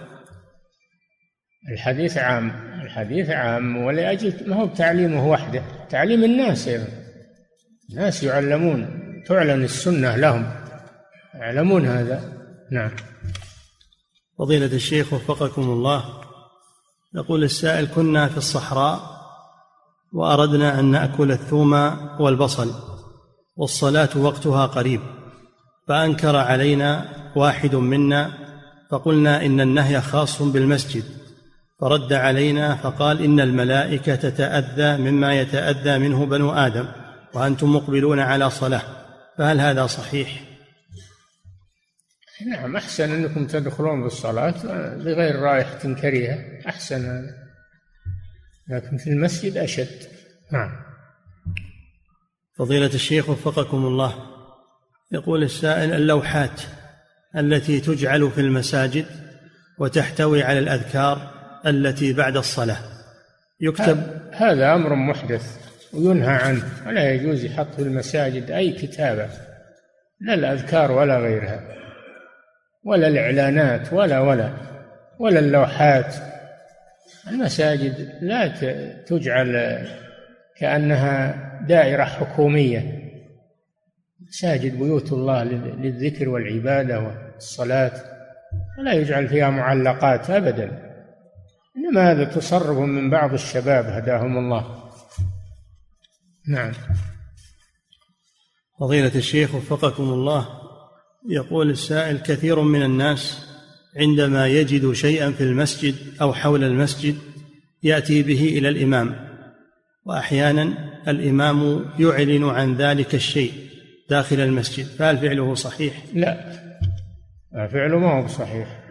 [1.72, 6.88] الحديث عام الحديث عام ولأجل ما هو تعليمه وحده تعليم الناس أيضا.
[7.90, 10.46] الناس يعلمون تعلن السنة لهم.
[11.34, 12.32] يعلمون هذا.
[12.70, 12.90] نعم.
[14.38, 16.04] فضيلة الشيخ وفقكم الله
[17.14, 19.00] يقول السائل كنا في الصحراء
[20.12, 21.72] وأردنا أن نأكل الثوم
[22.20, 22.93] والبصل.
[23.56, 25.00] والصلاة وقتها قريب.
[25.88, 28.30] فأنكر علينا واحد منا
[28.90, 31.04] فقلنا إن النهي خاص بالمسجد.
[31.80, 36.86] فرد علينا فقال إن الملائكة تتأذى مما يتأذى منه بنو آدم
[37.34, 38.82] وأنتم مقبلون على صلاة.
[39.38, 40.44] فهل هذا صحيح؟
[42.46, 44.54] نعم أحسن أنكم تدخلون بالصلاة
[44.96, 46.38] بغير رائحة كريهة
[46.68, 47.06] أحسن.
[47.06, 47.44] هذا
[48.68, 50.08] لكن في المسجد أشد.
[50.52, 50.70] نعم.
[52.58, 54.14] فضيلة الشيخ وفقكم الله.
[55.12, 56.60] يقول السائل اللوحات
[57.36, 59.06] التي تجعل في المساجد
[59.78, 61.30] وتحتوي على الأذكار
[61.66, 62.76] التي بعد الصلاة.
[63.60, 64.02] يكتب
[64.32, 65.56] هذا أمر محدث
[65.92, 69.28] وينهى عنه ولا يجوز يحط في المساجد أي كتابة
[70.20, 71.60] لا الأذكار ولا غيرها
[72.84, 74.54] ولا الإعلانات ولا ولا
[75.18, 76.14] ولا اللوحات.
[77.30, 78.48] المساجد لا
[79.06, 79.78] تجعل
[80.56, 83.10] كأنها دائرة حكومية.
[84.28, 87.92] مساجد بيوت الله للذكر والعبادة والصلاة.
[88.78, 90.94] ولا يجعل فيها معلقات أبدا.
[91.76, 94.84] إنما هذا تصرف من بعض الشباب هداهم الله.
[96.48, 96.72] نعم.
[98.80, 100.48] فضيلة الشيخ وفقكم الله
[101.28, 103.46] يقول السائل كثير من الناس
[103.96, 107.16] عندما يجد شيئا في المسجد أو حول المسجد
[107.82, 109.23] يأتي به إلى الإمام.
[110.04, 110.74] وأحيانا
[111.08, 113.52] الإمام يعلن عن ذلك الشيء
[114.10, 116.64] داخل المسجد فهل فعله صحيح؟ لا.
[117.52, 118.84] فعله ما هو صحيح.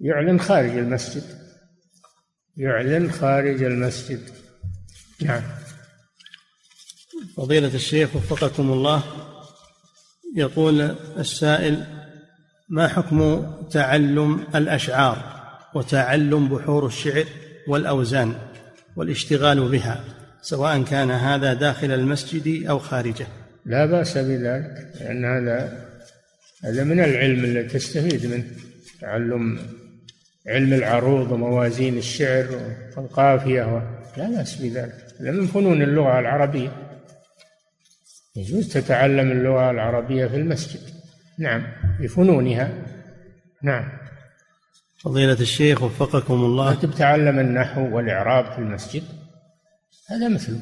[0.00, 1.22] يعلن خارج المسجد.
[2.56, 4.20] يعلن خارج المسجد.
[5.22, 5.42] نعم.
[7.36, 9.02] فضيلة الشيخ وفقكم الله
[10.36, 10.80] يقول
[11.18, 11.84] السائل
[12.68, 15.44] ما حكم تعلم الأشعار
[15.74, 17.24] وتعلم بحور الشعر
[17.68, 18.34] والأوزان
[18.96, 20.04] والاشتغال بها؟
[20.44, 23.26] سواء كان هذا داخل المسجد أو خارجه.
[23.66, 25.86] لا بأس بذلك لأن هذا
[26.64, 28.44] هذا من العلم الذي تستفيد منه
[29.00, 29.58] تعلم
[30.46, 32.46] علم العروض وموازين الشعر
[32.96, 33.82] والقافية
[34.16, 35.06] لا بأس بذلك.
[35.20, 36.72] هذا من فنون اللغة العربية.
[38.36, 40.80] يجوز تتعلم اللغة العربية في المسجد.
[41.38, 41.66] نعم
[42.00, 42.72] بفنونها.
[43.62, 43.88] نعم.
[44.98, 46.74] فضيلة الشيخ وفقكم الله.
[46.74, 49.02] تتعلم النحو والإعراب في المسجد.
[50.08, 50.60] هذا مثله.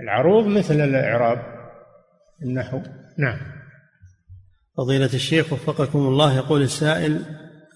[0.00, 1.62] العروض مثل الإعراب.
[2.42, 2.80] النحو
[3.18, 3.38] نعم.
[4.76, 7.22] فضيلة الشيخ وفقكم الله يقول السائل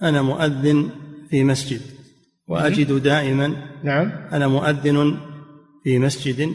[0.03, 0.91] أنا مؤذن
[1.31, 1.81] في مسجد
[2.49, 4.13] وأجد دائما نعم.
[4.33, 5.17] أنا مؤذن
[5.85, 6.53] في مسجد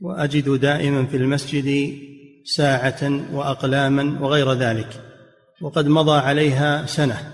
[0.00, 1.98] وأجد دائما في المسجد
[2.44, 4.88] ساعة وأقلاما وغير ذلك
[5.60, 7.32] وقد مضى عليها سنة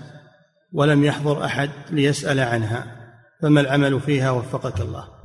[0.73, 2.95] ولم يحضر أحد ليسأل عنها
[3.41, 5.18] فما العمل فيها؟ وفقك الله.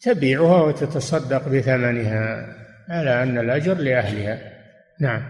[0.00, 2.56] تبيعها وتتصدق بثمنها
[2.88, 4.52] على أن الأجر لأهلها.
[5.00, 5.22] نعم.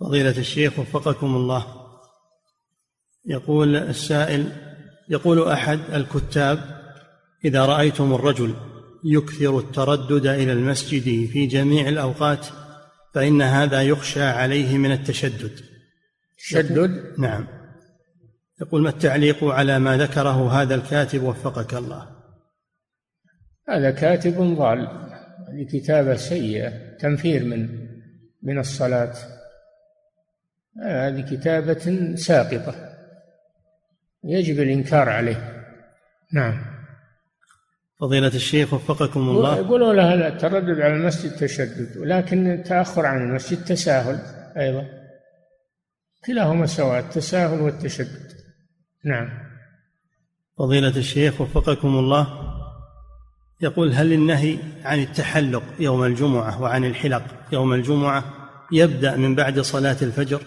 [0.00, 1.66] فضيلة الشيخ وفقكم الله.
[3.26, 4.52] يقول السائل
[5.08, 6.58] يقول أحد الكتاب
[7.44, 8.54] إذا رأيتم الرجل
[9.04, 12.46] يكثر التردد إلى المسجد في جميع الأوقات
[13.14, 15.60] فإن هذا يخشى عليه من التشدد.
[16.38, 17.46] تشدد؟ نعم.
[18.60, 22.13] يقول ما التعليق على ما ذكره هذا الكاتب وفقك الله؟
[23.68, 24.88] هذا كاتب ضال
[25.48, 27.88] هذه كتابة سيئة تنفير من
[28.42, 29.14] من الصلاة.
[30.82, 32.74] هذه كتابة ساقطة
[34.24, 35.64] يجب الإنكار عليه.
[36.32, 36.64] نعم.
[38.00, 39.56] فضيلة الشيخ وفقكم الله.
[39.56, 44.18] يقولوا له التردد على المسجد تشدد ولكن التأخر عن المسجد تساهل
[44.56, 44.86] أيضا.
[46.26, 48.32] كلاهما سواء التساهل والتشدد.
[49.04, 49.28] نعم.
[50.58, 52.43] فضيلة الشيخ وفقكم الله.
[53.64, 58.24] يقول هل النهي عن التحلق يوم الجمعة وعن الحلق يوم الجمعة
[58.72, 60.42] يبدأ من بعد صلاة الفجر؟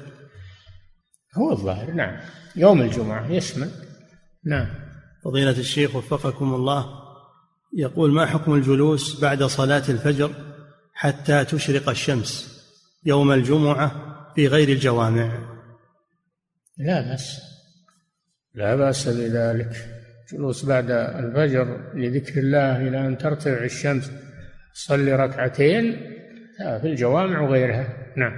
[1.37, 2.17] هو الظاهر نعم.
[2.55, 3.71] يوم الجمعة يشمل.
[4.45, 4.67] نعم.
[5.25, 6.85] فضيلة الشيخ وفقكم الله
[7.73, 10.31] يقول ما حكم الجلوس بعد صلاة الفجر
[10.93, 12.57] حتى تشرق الشمس
[13.05, 13.91] يوم الجمعة
[14.35, 15.57] في غير الجوامع؟
[16.77, 17.41] لا بأس.
[18.53, 19.96] لا بأس بذلك.
[20.33, 24.11] جلوس بعد الفجر لذكر الله إلى أن ترتفع الشمس
[24.73, 26.01] صلي ركعتين
[26.57, 27.87] في الجوامع وغيرها.
[28.17, 28.33] نعم.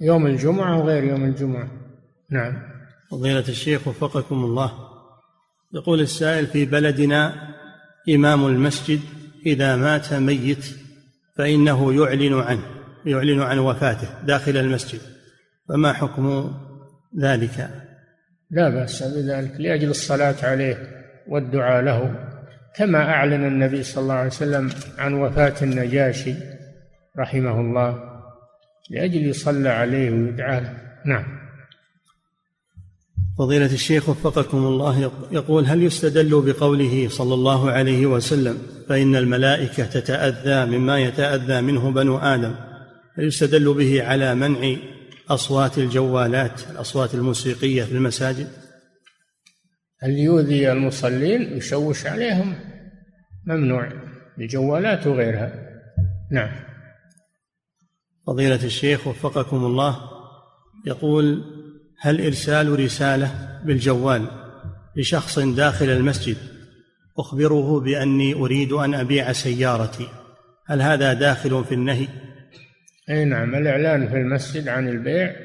[0.00, 1.68] يوم الجمعة وغير يوم الجمعة.
[2.30, 2.62] نعم.
[3.10, 4.72] فضيلة الشيخ وفقكم الله.
[5.74, 7.34] يقول السائل في بلدنا
[8.14, 9.00] إمام المسجد
[9.46, 10.64] إذا مات ميت
[11.36, 12.62] فإنه يعلن عنه
[13.06, 15.00] يعلن عن وفاته داخل المسجد.
[15.68, 16.54] فما حكم
[17.18, 17.85] ذلك؟
[18.50, 20.76] لا بأس بذلك لأجل الصلاة عليه
[21.28, 22.14] والدعاء له
[22.76, 26.34] كما أعلن النبي صلى الله عليه وسلم عن وفاة النجاشي
[27.18, 28.16] رحمه الله
[28.90, 30.72] لأجل يصلى عليه ويدعى له.
[31.04, 31.24] نعم.
[33.38, 40.78] فضيلة الشيخ وفقكم الله يقول هل يستدل بقوله صلى الله عليه وسلم فإن الملائكة تتأذى
[40.78, 42.54] مما يتأذى منه بنو آدم؟
[43.18, 44.76] هل يستدل به على منع
[45.28, 48.48] أصوات الجوالات الأصوات الموسيقية في المساجد؟
[50.02, 52.54] هل يؤذي المصلين؟ يشوش عليهم.
[53.46, 53.92] ممنوع.
[54.38, 55.52] الجوالات وغيرها.
[56.32, 56.50] نعم.
[58.26, 60.00] فضيلة الشيخ وفقكم الله
[60.86, 61.44] يقول
[62.00, 64.26] هل إرسال رسالة بالجوال
[64.96, 66.36] لشخص داخل المسجد
[67.18, 70.08] أخبره بأني أريد أن أبيع سيارتي؟
[70.66, 72.08] هل هذا داخل في النهي؟
[73.10, 75.36] أي نعم الإعلان في المسجد عن البيع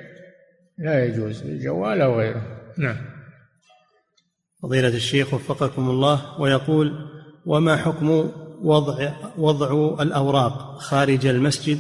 [0.77, 2.73] لا يجوز بالجوال أو غيره.
[2.77, 2.97] نعم.
[4.63, 7.09] فضيلة الشيخ وفقكم الله ويقول
[7.45, 8.31] وما حكم
[8.61, 11.79] وضع وضع الأوراق خارج المسجد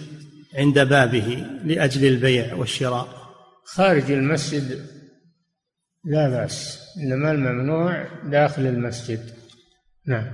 [0.55, 3.07] عند بابه لأجل البيع والشراء؟
[3.63, 4.85] خارج المسجد
[6.05, 9.19] لا بأس إنما الممنوع داخل المسجد.
[10.05, 10.31] نعم.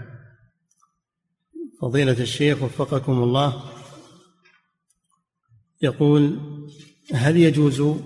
[1.82, 3.64] فضيلة الشيخ وفقكم الله
[5.82, 6.40] يقول
[7.14, 7.98] هل يجوز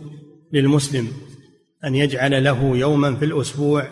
[0.53, 1.07] للمسلم
[1.85, 3.87] أن يجعل له يوما في الأسبوع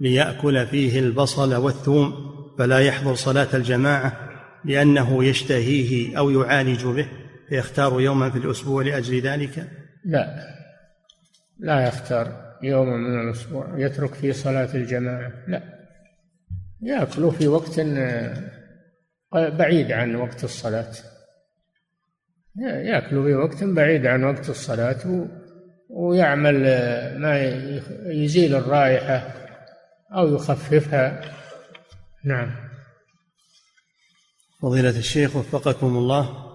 [0.00, 4.30] ليأكل فيه البصل والثوم فلا يحضر صلاة الجماعة
[4.64, 7.08] لأنه يشتهيه أو يعالج به
[7.48, 9.68] فيختار يوما في الأسبوع لأجل ذلك؟
[10.04, 10.50] لا
[11.58, 15.62] لا يختار يوما من الأسبوع يترك فيه صلاة الجماعة لا.
[16.82, 17.80] يأكل في وقت
[19.32, 20.92] بعيد عن وقت الصلاة.
[22.58, 25.28] يأكل في وقت بعيد عن وقت الصلاة
[25.90, 26.54] ويعمل
[27.18, 27.40] ما
[28.06, 29.34] يزيل الرائحة
[30.12, 31.20] أو يخففها.
[32.24, 32.50] نعم.
[34.62, 36.50] فضيلة الشيخ وفقكم الله.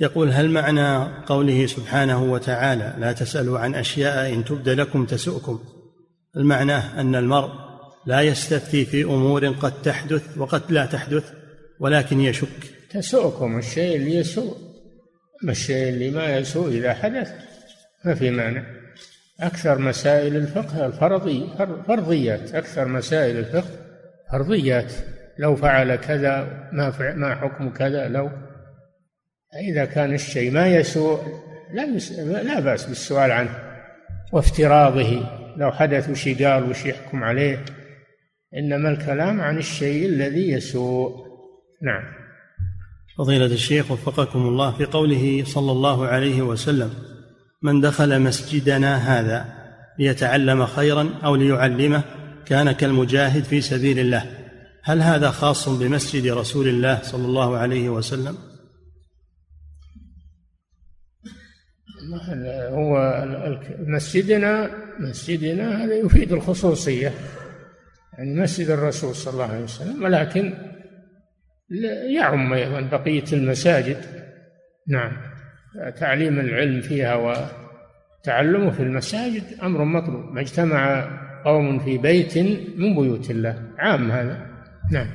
[0.00, 5.60] يقول هل معنى قوله سبحانه وتعالى لا تسألوا عن أشياء إن تبد لكم تسؤكم؟
[6.36, 7.50] المعنى أن المرء
[8.06, 11.32] لا يستفتي في أمور قد تحدث وقد لا تحدث
[11.80, 14.67] ولكن يشك؟ تسؤكم الشيء اللي يسوء.
[15.42, 17.32] أما الشيء اللي ما يسوء إذا حدث
[18.04, 18.62] ما في مانع.
[19.40, 21.48] أكثر مسائل الفقه الفرضي
[21.88, 22.54] فرضيات.
[22.54, 23.70] أكثر مسائل الفقه
[24.32, 24.92] فرضيات.
[25.38, 28.30] لو فعل كذا ما ما حكم كذا لو
[29.70, 31.20] إذا كان الشيء ما يسوء
[31.74, 31.86] لا
[32.42, 33.58] لا بأس بالسؤال عنه
[34.32, 35.26] وافتراضه.
[35.56, 37.64] لو حدث وش قال وش يحكم عليه
[38.54, 41.28] إنما الكلام عن الشيء الذي يسوء.
[41.82, 42.17] نعم.
[43.18, 46.90] فضيلة الشيخ وفقكم الله في قوله صلى الله عليه وسلم
[47.62, 49.44] من دخل مسجدنا هذا
[49.98, 52.02] ليتعلم خيرا أو ليعلمه
[52.46, 54.24] كان كالمجاهد في سبيل الله
[54.82, 58.36] هل هذا خاص بمسجد رسول الله صلى الله عليه وسلم؟
[62.70, 63.24] هو
[63.78, 67.12] مسجدنا مسجدنا هذا يفيد الخصوصية
[68.18, 70.54] يعني مسجد الرسول صلى الله عليه وسلم ولكن
[72.14, 73.96] يعم أيضا بقية المساجد.
[74.88, 75.12] نعم.
[76.00, 80.32] تعليم العلم فيها وتعلمه في المساجد أمر مطلوب.
[80.32, 81.08] ما اجتمع
[81.44, 82.38] قوم في بيت
[82.78, 83.62] من بيوت الله.
[83.78, 84.46] عام هذا.
[84.92, 85.08] نعم.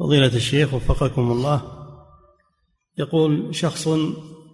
[0.00, 1.62] فضيلة الشيخ وفقكم الله
[2.98, 3.88] يقول شخص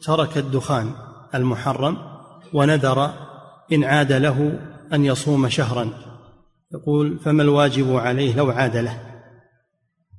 [0.06, 0.92] ترك الدخان
[1.34, 1.96] المحرم
[2.54, 3.10] ونذر
[3.72, 4.58] إن عاد له
[4.92, 5.90] أن يصوم شهرا.
[6.74, 9.07] يقول فما الواجب عليه لو عاد له؟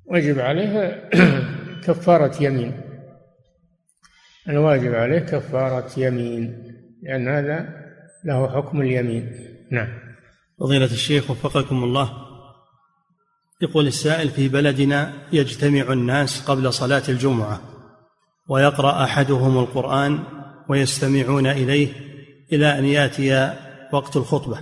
[0.10, 1.04] واجب عليه
[1.86, 2.82] كفارة يمين.
[4.50, 6.74] الواجب عليه كفارة يمين.
[7.04, 7.70] لأن هذا
[8.26, 9.32] له حكم اليمين.
[9.72, 9.88] نعم.
[10.60, 12.12] فضيلة الشيخ وفقكم الله.
[13.62, 17.62] يقول السائل في بلدنا يجتمع الناس قبل صلاة الجمعة
[18.48, 20.20] ويقرأ أحدهم القرآن
[20.70, 21.94] ويستمعون إليه
[22.54, 23.54] إلى أن يأتي
[23.94, 24.60] وقت الخطبة.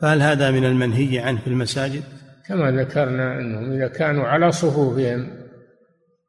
[0.00, 2.15] فهل هذا من المنهي عنه في المساجد؟
[2.48, 5.46] كما ذكرنا أنهم إذا كانوا على صفوفهم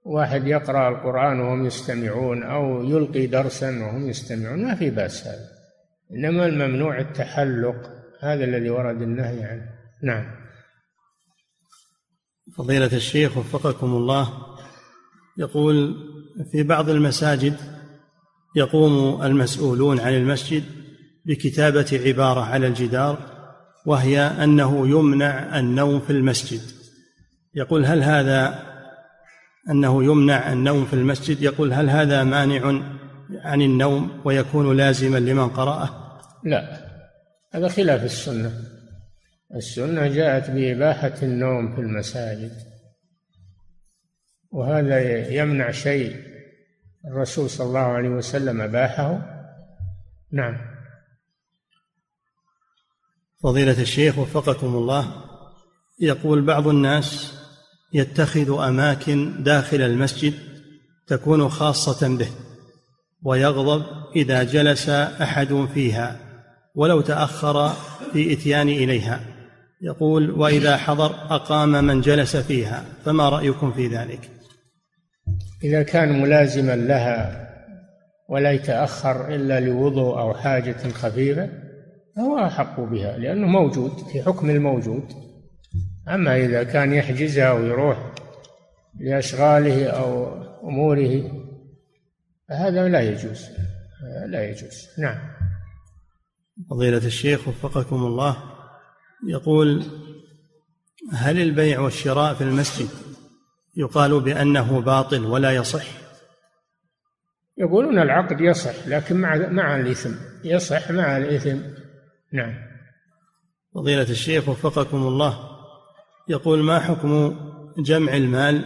[0.05, 5.49] واحد يقرأ القرآن وهم يستمعون أو يلقي درسا وهم يستمعون ما في بأس هذا.
[6.11, 7.91] إنما الممنوع التحلق
[8.21, 9.69] هذا الذي ورد النهي عنه.
[10.03, 10.25] نعم.
[12.57, 14.33] فضيلة الشيخ وفقكم الله
[15.37, 15.95] يقول
[16.51, 17.57] في بعض المساجد
[18.55, 20.63] يقوم المسؤولون عن المسجد
[21.25, 23.36] بكتابة عبارة على الجدار
[23.87, 26.61] وهي أنه يمنع النوم في المسجد.
[27.55, 28.63] يقول هل هذا
[29.69, 32.81] أنه يمنع النوم في المسجد؟ يقول هل هذا مانع
[33.43, 36.87] عن النوم ويكون لازما لمن قرأه؟ لا
[37.53, 38.51] هذا خلاف السنة.
[39.55, 42.51] السنة جاءت بإباحة النوم في المساجد
[44.51, 46.15] وهذا يمنع شيء.
[47.07, 49.21] الرسول صلى الله عليه وسلم أباحه؟
[50.31, 50.76] نعم.
[53.43, 55.07] فضيلة الشيخ وفقكم الله
[55.99, 57.33] يقول بعض الناس
[57.93, 60.33] يتخذ أماكن داخل المسجد
[61.07, 62.27] تكون خاصة به
[63.23, 63.83] ويغضب
[64.15, 66.19] إذا جلس أحد فيها
[66.75, 67.69] ولو تأخر
[68.13, 69.21] في إتيان إليها.
[69.81, 74.29] يقول وإذا حضر أقام من جلس فيها فما رأيكم في ذلك؟
[75.63, 77.47] إذا كان ملازما لها
[78.29, 81.66] ولا يتأخر إلا لوضوء أو حاجة خفيفة
[82.17, 85.03] فهو أحق بها لأنه موجود في حكم الموجود.
[86.07, 88.13] أما إذا كان يحجزها ويروح
[88.99, 90.33] لأشغاله أو
[90.69, 91.31] أموره
[92.49, 93.45] فهذا لا يجوز.
[94.27, 94.87] لا يجوز.
[94.99, 95.17] نعم.
[96.69, 98.37] فضيلة الشيخ وفقكم الله
[99.27, 99.83] يقول
[101.13, 102.89] هل البيع والشراء في المسجد
[103.75, 105.85] يقال بأنه باطل ولا يصح؟
[107.57, 110.11] يقولون العقد يصح لكن مع مع الإثم
[110.43, 111.57] يصح مع الإثم.
[112.33, 112.53] نعم.
[113.75, 115.57] فضيلة الشيخ وفقكم الله
[116.29, 117.35] يقول ما حكم
[117.77, 118.65] جمع المال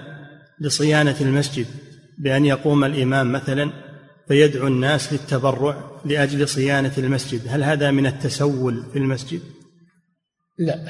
[0.59, 1.66] لصيانة المسجد
[2.18, 3.72] بأن يقوم الإمام مثلا
[4.28, 9.41] فيدعو الناس للتبرع لأجل صيانة المسجد؟ هل هذا من التسول في المسجد؟
[10.57, 10.86] لا.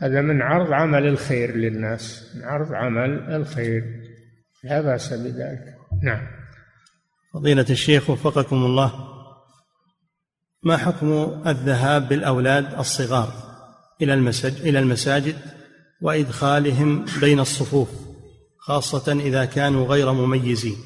[0.00, 3.84] هذا من عرض عمل الخير للناس من عرض عمل الخير.
[4.64, 5.74] لا بأس بذلك.
[6.02, 6.26] نعم.
[7.34, 9.17] فضيلة الشيخ وفقكم الله
[10.62, 13.32] ما حكم الذهاب بالأولاد الصغار
[14.02, 15.34] إلى المساجد إلى المساجد
[16.02, 17.88] وإدخالهم بين الصفوف
[18.58, 20.76] خاصة إذا كانوا غير مميزين؟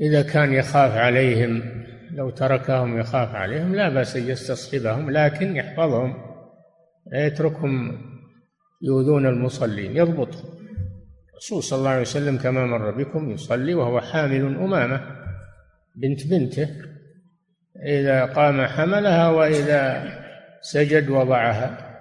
[0.00, 1.62] إذا كان يخاف عليهم
[2.10, 6.14] لو تركهم يخاف عليهم لا بأس أن يستصحبهم لكن يحفظهم
[7.12, 7.98] لا يتركهم
[8.82, 10.56] يؤذون المصلين يضبطهم.
[11.30, 15.00] الرسول صلى الله عليه وسلم كما مر بكم يصلي وهو حامل أمامة
[15.96, 16.68] بنت بنته
[17.82, 20.12] إذا قام حملها وإذا
[20.60, 21.96] سجد وضعها.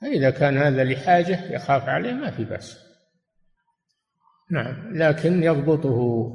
[0.00, 2.78] فإذا كان هذا لحاجة يخاف عليه ما في بأس.
[4.50, 6.30] نعم لكن يضبطه.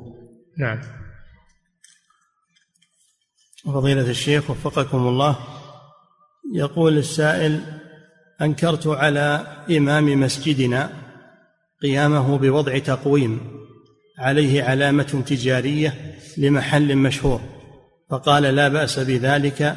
[0.57, 0.81] نعم.
[3.65, 5.37] فضيلة الشيخ وفقكم الله
[6.55, 7.61] يقول السائل
[8.41, 9.47] أنكرت على
[9.77, 10.89] إمام مسجدنا
[11.81, 13.39] قيامه بوضع تقويم
[14.19, 15.93] عليه علامة تجارية
[16.37, 17.54] لمحل مشهور.
[18.09, 19.75] فقال لا بأس بذلك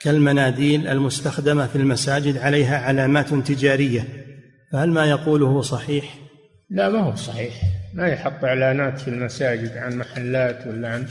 [0.00, 4.04] كالمناديل المستخدمة في المساجد عليها علامات تجارية
[4.72, 6.04] فهل ما يقوله صحيح؟
[6.70, 7.54] لا ما هو صحيح.
[7.94, 11.06] ما يحط إعلانات في المساجد عن محلات ولا عن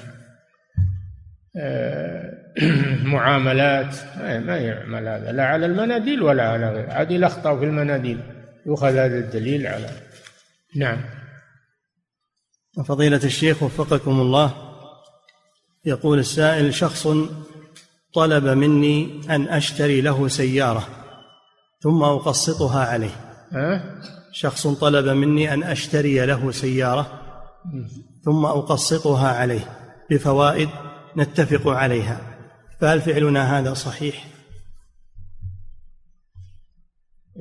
[1.58, 2.34] آه،
[3.14, 3.96] معاملات.
[4.18, 8.20] ما يعمل هذا لا على المناديل ولا على غير هذه الأخطاء في المناديل
[8.66, 9.90] يؤخذ هذا الدليل على.
[10.76, 10.98] نعم.
[12.86, 14.65] فضيلة الشيخ وفقكم الله
[15.86, 17.08] يقول السائل شخص
[18.14, 20.88] طلب مني أن أشتري له سيارة
[21.82, 23.16] ثم أقسطها عليه
[23.52, 24.00] ها؟
[24.32, 27.22] شخص طلب مني أن أشتري له سيارة
[28.24, 29.78] ثم أقسطها عليه
[30.10, 30.70] بفوائد
[31.18, 32.22] نتفق عليها
[32.82, 34.28] فهل فعلنا هذا صحيح؟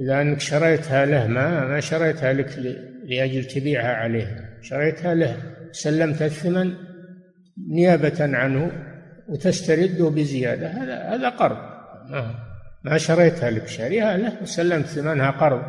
[0.01, 2.59] إذا أنك شريتها له ما ما شريتها لك
[3.05, 6.75] لأجل تبيعها عليه شريتها له سلمت الثمن
[7.69, 8.73] نيابة عنه
[9.29, 11.57] وتسترده بزيادة هذا هذا قرض.
[12.11, 12.35] ما,
[12.85, 15.63] ما شريتها لك شاريها له وسلمت ثمنها قرض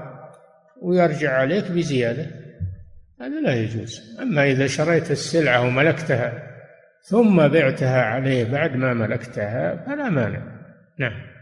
[0.82, 2.28] ويرجع عليك بزيادة.
[3.22, 4.18] هذا لا يجوز.
[4.22, 6.34] أما إذا شريت السلعة وملكتها
[7.04, 10.42] ثم بعتها عليه بعد ما ملكتها فلا مانع.
[11.00, 11.36] نعم.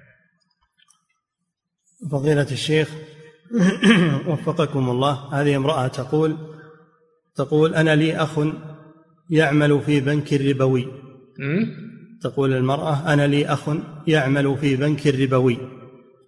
[2.11, 2.89] فضيلة الشيخ
[4.27, 6.37] وفقكم الله هذه امرأة تقول
[7.35, 8.39] تقول أنا لي أخ
[9.29, 10.87] يعمل في بنك ربوي
[12.21, 13.69] تقول المرأة أنا لي أخ
[14.07, 15.57] يعمل في بنك ربوي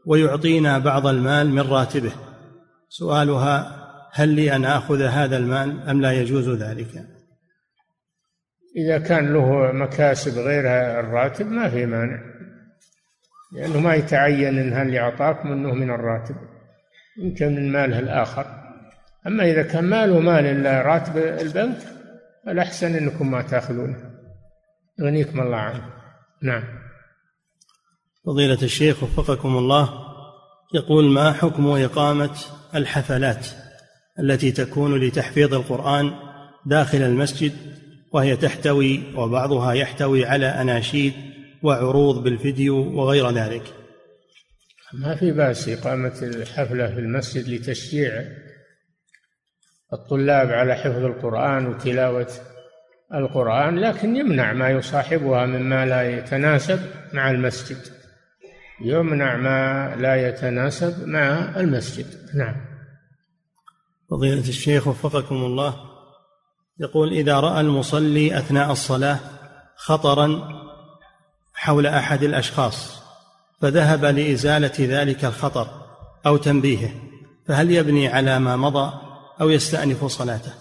[0.06, 2.12] ويعطينا بعض المال من راتبه.
[2.90, 7.06] سؤالها هل لي أن آخذ هذا المال أم لا يجوز ذلك؟
[8.78, 10.66] إذا كان له مكاسب غير
[11.00, 12.20] الراتب ما في مانع
[13.52, 16.36] لأنه ما يتعين إن هل يعطاك منه من الراتب
[17.24, 18.46] يمكن من ماله الآخر.
[19.28, 21.95] أما إذا كان ماله مال إلا راتب البنك
[22.46, 24.12] فالأحسن أنكم ما تأخذونه
[25.00, 25.90] يغنيكم الله عنه.
[26.42, 26.64] نعم.
[28.26, 29.90] فضيلة الشيخ وفقكم الله
[30.74, 32.38] يقول ما حكم إقامة
[32.76, 33.48] الحفلات
[34.20, 36.12] التي تكون لتحفيظ القرآن
[36.66, 37.54] داخل المسجد
[38.12, 41.14] وهي تحتوي وبعضها يحتوي على أناشيد
[41.64, 43.64] وعروض بالفيديو وغير ذلك؟
[44.94, 48.24] ما في بأس إقامة الحفلة في المسجد لتشجيع
[49.94, 52.28] الطلاب على حفظ القرآن وتلاوة
[53.14, 56.80] القرآن لكن يمنع ما يصاحبها مما لا يتناسب
[57.14, 57.78] مع المسجد.
[58.82, 62.06] يمنع ما لا يتناسب مع المسجد.
[62.36, 62.56] نعم.
[64.10, 65.76] فضيلة الشيخ وفقكم الله.
[66.80, 69.20] يقول إذا رأى المصلي أثناء الصلاة
[69.76, 70.50] خطرا
[71.54, 73.02] حول أحد الأشخاص
[73.62, 75.68] فذهب لإزالة ذلك الخطر
[76.26, 76.92] أو تنبيهه
[77.48, 79.05] فهل يبني على ما مضى؟
[79.42, 80.54] أو يستأنف صلاته.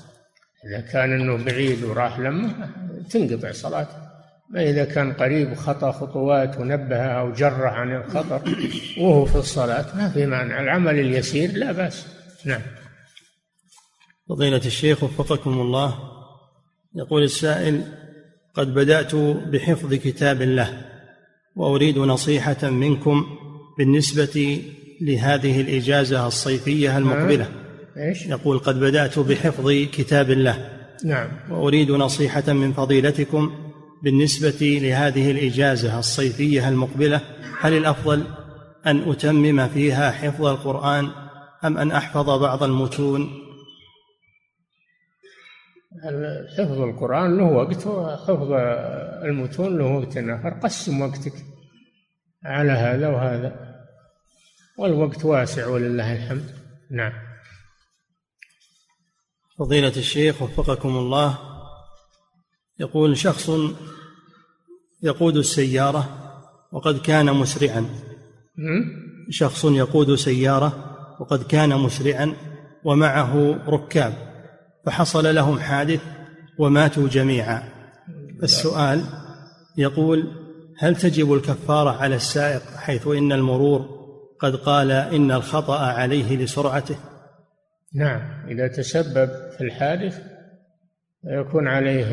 [0.66, 2.70] إذا كان أنه بعيد وراح لمه
[3.10, 4.04] تنقطع صلاته.
[4.50, 8.42] ما إذا كان قريب خطأ خطوات ونبه أو جره عن الخطر
[8.98, 10.60] وهو في الصلاة ما في مانع.
[10.60, 12.06] العمل اليسير لا بأس.
[12.44, 12.60] نعم.
[14.28, 15.98] فضيلة الشيخ وفقكم الله.
[16.94, 17.82] يقول السائل
[18.54, 20.82] قد بدأت بحفظ كتاب الله
[21.56, 23.26] وأريد نصيحة منكم
[23.78, 24.62] بالنسبة
[25.00, 27.63] لهذه الإجازة الصيفية المقبلة.
[27.96, 30.68] إيش؟ يقول قد بدأت بحفظ كتاب الله
[31.04, 31.28] نعم.
[31.50, 33.52] وأريد نصيحة من فضيلتكم
[34.02, 37.20] بالنسبة لهذه الإجازة الصيفية المقبلة.
[37.60, 38.24] هل الأفضل
[38.86, 41.08] أن أتمم فيها حفظ القرآن
[41.64, 43.44] أم أن أحفظ بعض المتون؟
[46.58, 48.52] حفظ القرآن له وقت وحفظ
[49.24, 50.48] المتون له وقت آخر.
[50.62, 51.32] قسم وقتك
[52.44, 53.74] على هذا وهذا.
[54.78, 56.50] والوقت واسع ولله الحمد.
[56.90, 57.12] نعم.
[59.58, 61.38] فضيلة الشيخ وفقكم الله.
[62.80, 63.50] يقول شخص
[65.02, 66.08] يقود السيارة
[66.72, 67.86] وقد كان مسرعا.
[69.30, 72.34] شخص يقود سيارة وقد كان مسرعا
[72.84, 74.14] ومعه ركاب
[74.86, 76.00] فحصل لهم حادث
[76.58, 77.68] وماتوا جميعا.
[78.42, 79.04] السؤال
[79.78, 80.24] يقول
[80.78, 84.04] هل تجب الكفارة على السائق حيث إن المرور
[84.40, 86.96] قد قال إن الخطأ عليه لسرعته؟
[87.94, 90.22] نعم إذا تسبب في الحادث
[91.24, 92.06] يكون عليه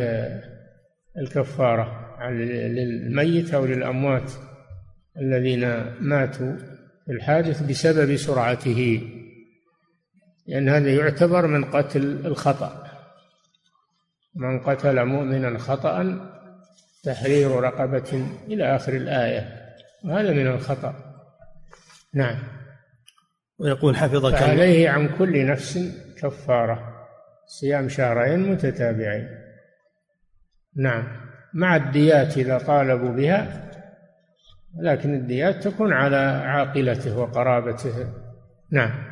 [1.18, 4.32] الكفارة للميت أو للأموات
[5.18, 5.62] الذين
[6.00, 6.58] ماتوا
[7.06, 9.02] في الحادث بسبب سرعته
[10.48, 12.88] لأن هذا يعتبر من قتل الخطأ.
[14.36, 16.28] من قتل مؤمنا خطأ
[17.04, 19.66] تحرير رقبة إلى آخر الآية
[20.04, 20.96] وهذا من الخطأ.
[22.14, 22.61] نعم.
[23.62, 25.80] ويقول حفظك فعليه عن كل نفس
[26.22, 27.08] كفارة
[27.46, 29.28] صيام شهرين متتابعين.
[30.76, 31.04] نعم
[31.54, 33.72] مع الديات إذا طالبوا بها
[34.82, 36.16] لكن الديات تكون على
[36.46, 38.14] عاقلته وقرابته.
[38.72, 39.12] نعم.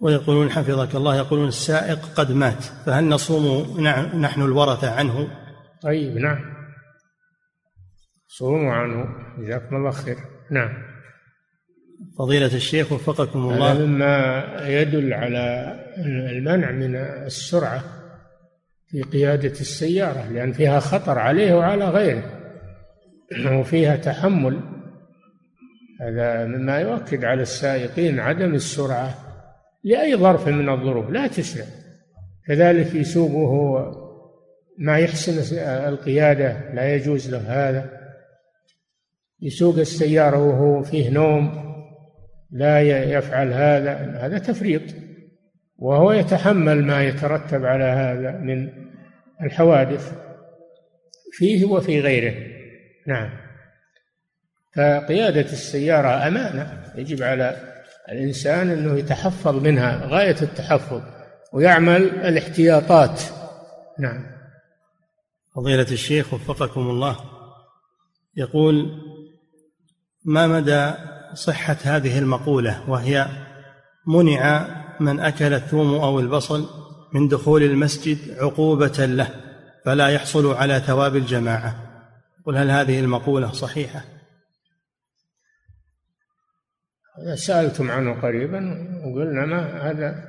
[0.00, 3.80] ويقولون حفظك الله يقولون السائق قد مات فهل نصوم
[4.20, 5.28] نحن الورثة عنه؟
[5.82, 6.38] طيب نعم.
[8.28, 9.06] صوموا عنه
[9.38, 10.16] جزاكم الله خير.
[10.50, 10.89] نعم.
[12.18, 13.72] فضيلة الشيخ وفقكم الله.
[13.72, 15.74] هذا مما يدل على
[16.06, 17.82] المنع من السرعة
[18.88, 22.22] في قيادة السيارة لأن فيها خطر عليه وعلى غيره
[23.46, 24.60] وفيها تحمل.
[26.00, 29.14] هذا مما يؤكد على السائقين عدم السرعة
[29.84, 31.64] لأي ظرف من الظروف لا تسرع.
[32.46, 33.94] كذلك يسوق وهو
[34.78, 37.90] ما يحسن القيادة لا يجوز له هذا.
[39.42, 41.69] يسوق السيارة وهو فيه نوم.
[42.52, 44.82] لا يفعل هذا هذا تفريط.
[45.78, 48.68] وهو يتحمل ما يترتب على هذا من
[49.42, 50.12] الحوادث
[51.32, 52.34] فيه وفي غيره.
[53.06, 53.30] نعم.
[54.76, 56.92] فقيادة السيارة أمانة.
[56.96, 57.56] يجب على
[58.08, 61.02] الإنسان أنه يتحفظ منها غاية التحفظ
[61.52, 63.22] ويعمل الاحتياطات.
[63.98, 64.26] نعم.
[65.54, 67.16] فضيلة الشيخ وفقكم الله
[68.36, 68.90] يقول
[70.24, 70.92] ما مدى
[71.34, 73.26] صحة هذه المقولة وهي
[74.06, 74.66] منع
[75.00, 76.68] من أكل الثوم أو البصل
[77.14, 79.28] من دخول المسجد عقوبة له
[79.84, 81.76] فلا يحصل على ثواب الجماعة.
[82.46, 84.04] قل هل هذه المقولة صحيحة؟
[87.34, 88.58] سألتم عنه قريبا
[89.04, 90.24] وقلنا ما هذا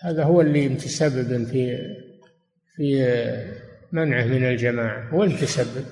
[0.00, 1.78] هذا هو اللي متسبب في
[2.76, 3.04] في
[3.92, 5.84] منعه من الجماعة هو المتسبب.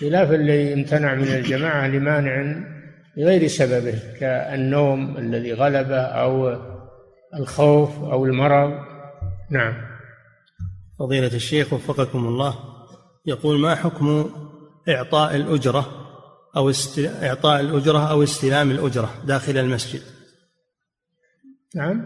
[0.00, 2.64] خلاف اللي امتنع من الجماعة لمانع
[3.16, 6.56] بغير سببه كالنوم الذي غلبه أو
[7.34, 8.72] الخوف أو المرض.
[9.50, 9.74] نعم.
[10.98, 12.54] فضيلة الشيخ وفقكم الله
[13.26, 14.30] يقول ما حكم
[14.88, 15.86] إعطاء الأجرة
[16.56, 16.72] أو.
[16.98, 20.02] إعطاء الأجرة أو استلام الأجرة داخل المسجد؟
[21.74, 22.04] نعم.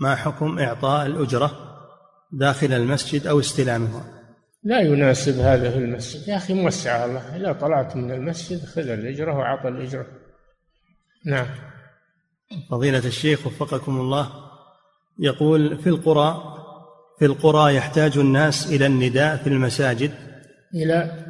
[0.00, 1.50] ما حكم إعطاء الأجرة
[2.32, 4.04] داخل المسجد أو استلامها؟
[4.64, 6.28] لا يناسب هذا في المسجد.
[6.28, 10.06] يا أخي موسع الله إذا طلعت من المسجد خذ الأجرة وعطى الأجرة.
[11.26, 11.46] نعم.
[12.70, 14.28] فضيلة الشيخ وفقكم الله
[15.18, 16.58] يقول في القرى
[17.18, 20.10] في القرى يحتاج الناس إلى النداء في المساجد؟
[20.74, 21.26] إلى؟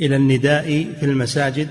[0.00, 0.64] إلى النداء
[1.00, 1.68] في المساجد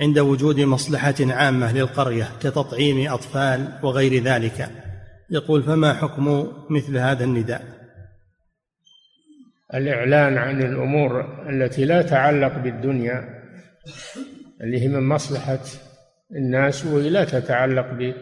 [0.00, 4.70] عند وجود مصلحة عامة للقرية كتطعيم أطفال وغير ذلك.
[5.30, 7.64] يقول فما حكم مثل هذا النداء؟
[9.74, 13.42] الإعلان عن الأمور التي لا تعلق بالدنيا
[14.60, 15.60] اللي هي من مصلحة
[16.36, 18.14] الناس ولا تتعلق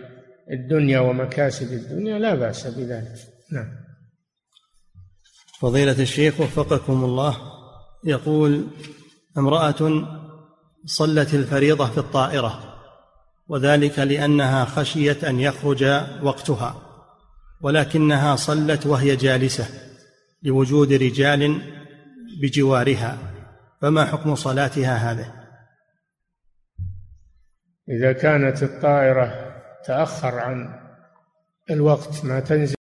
[0.49, 3.19] بالدنيا ومكاسب الدنيا لا بأس بذلك.
[3.53, 3.89] نعم.
[5.61, 7.37] فضيلة الشيخ وفقكم الله
[8.05, 8.67] يقول
[9.39, 10.09] امرأة
[10.87, 12.75] صلت الفريضة في الطائرة
[13.49, 15.85] وذلك لأنها خشيت أن يخرج
[16.23, 16.83] وقتها
[17.61, 19.69] ولكنها صلت وهي جالسة
[20.43, 21.63] لوجود رجال
[22.43, 23.19] بجوارها
[23.83, 25.38] فما حكم صلاتها هذه؟
[27.91, 29.55] إذا كانت الطائرة
[29.85, 30.81] تأخر عن
[31.71, 32.78] الوقت ما تنزل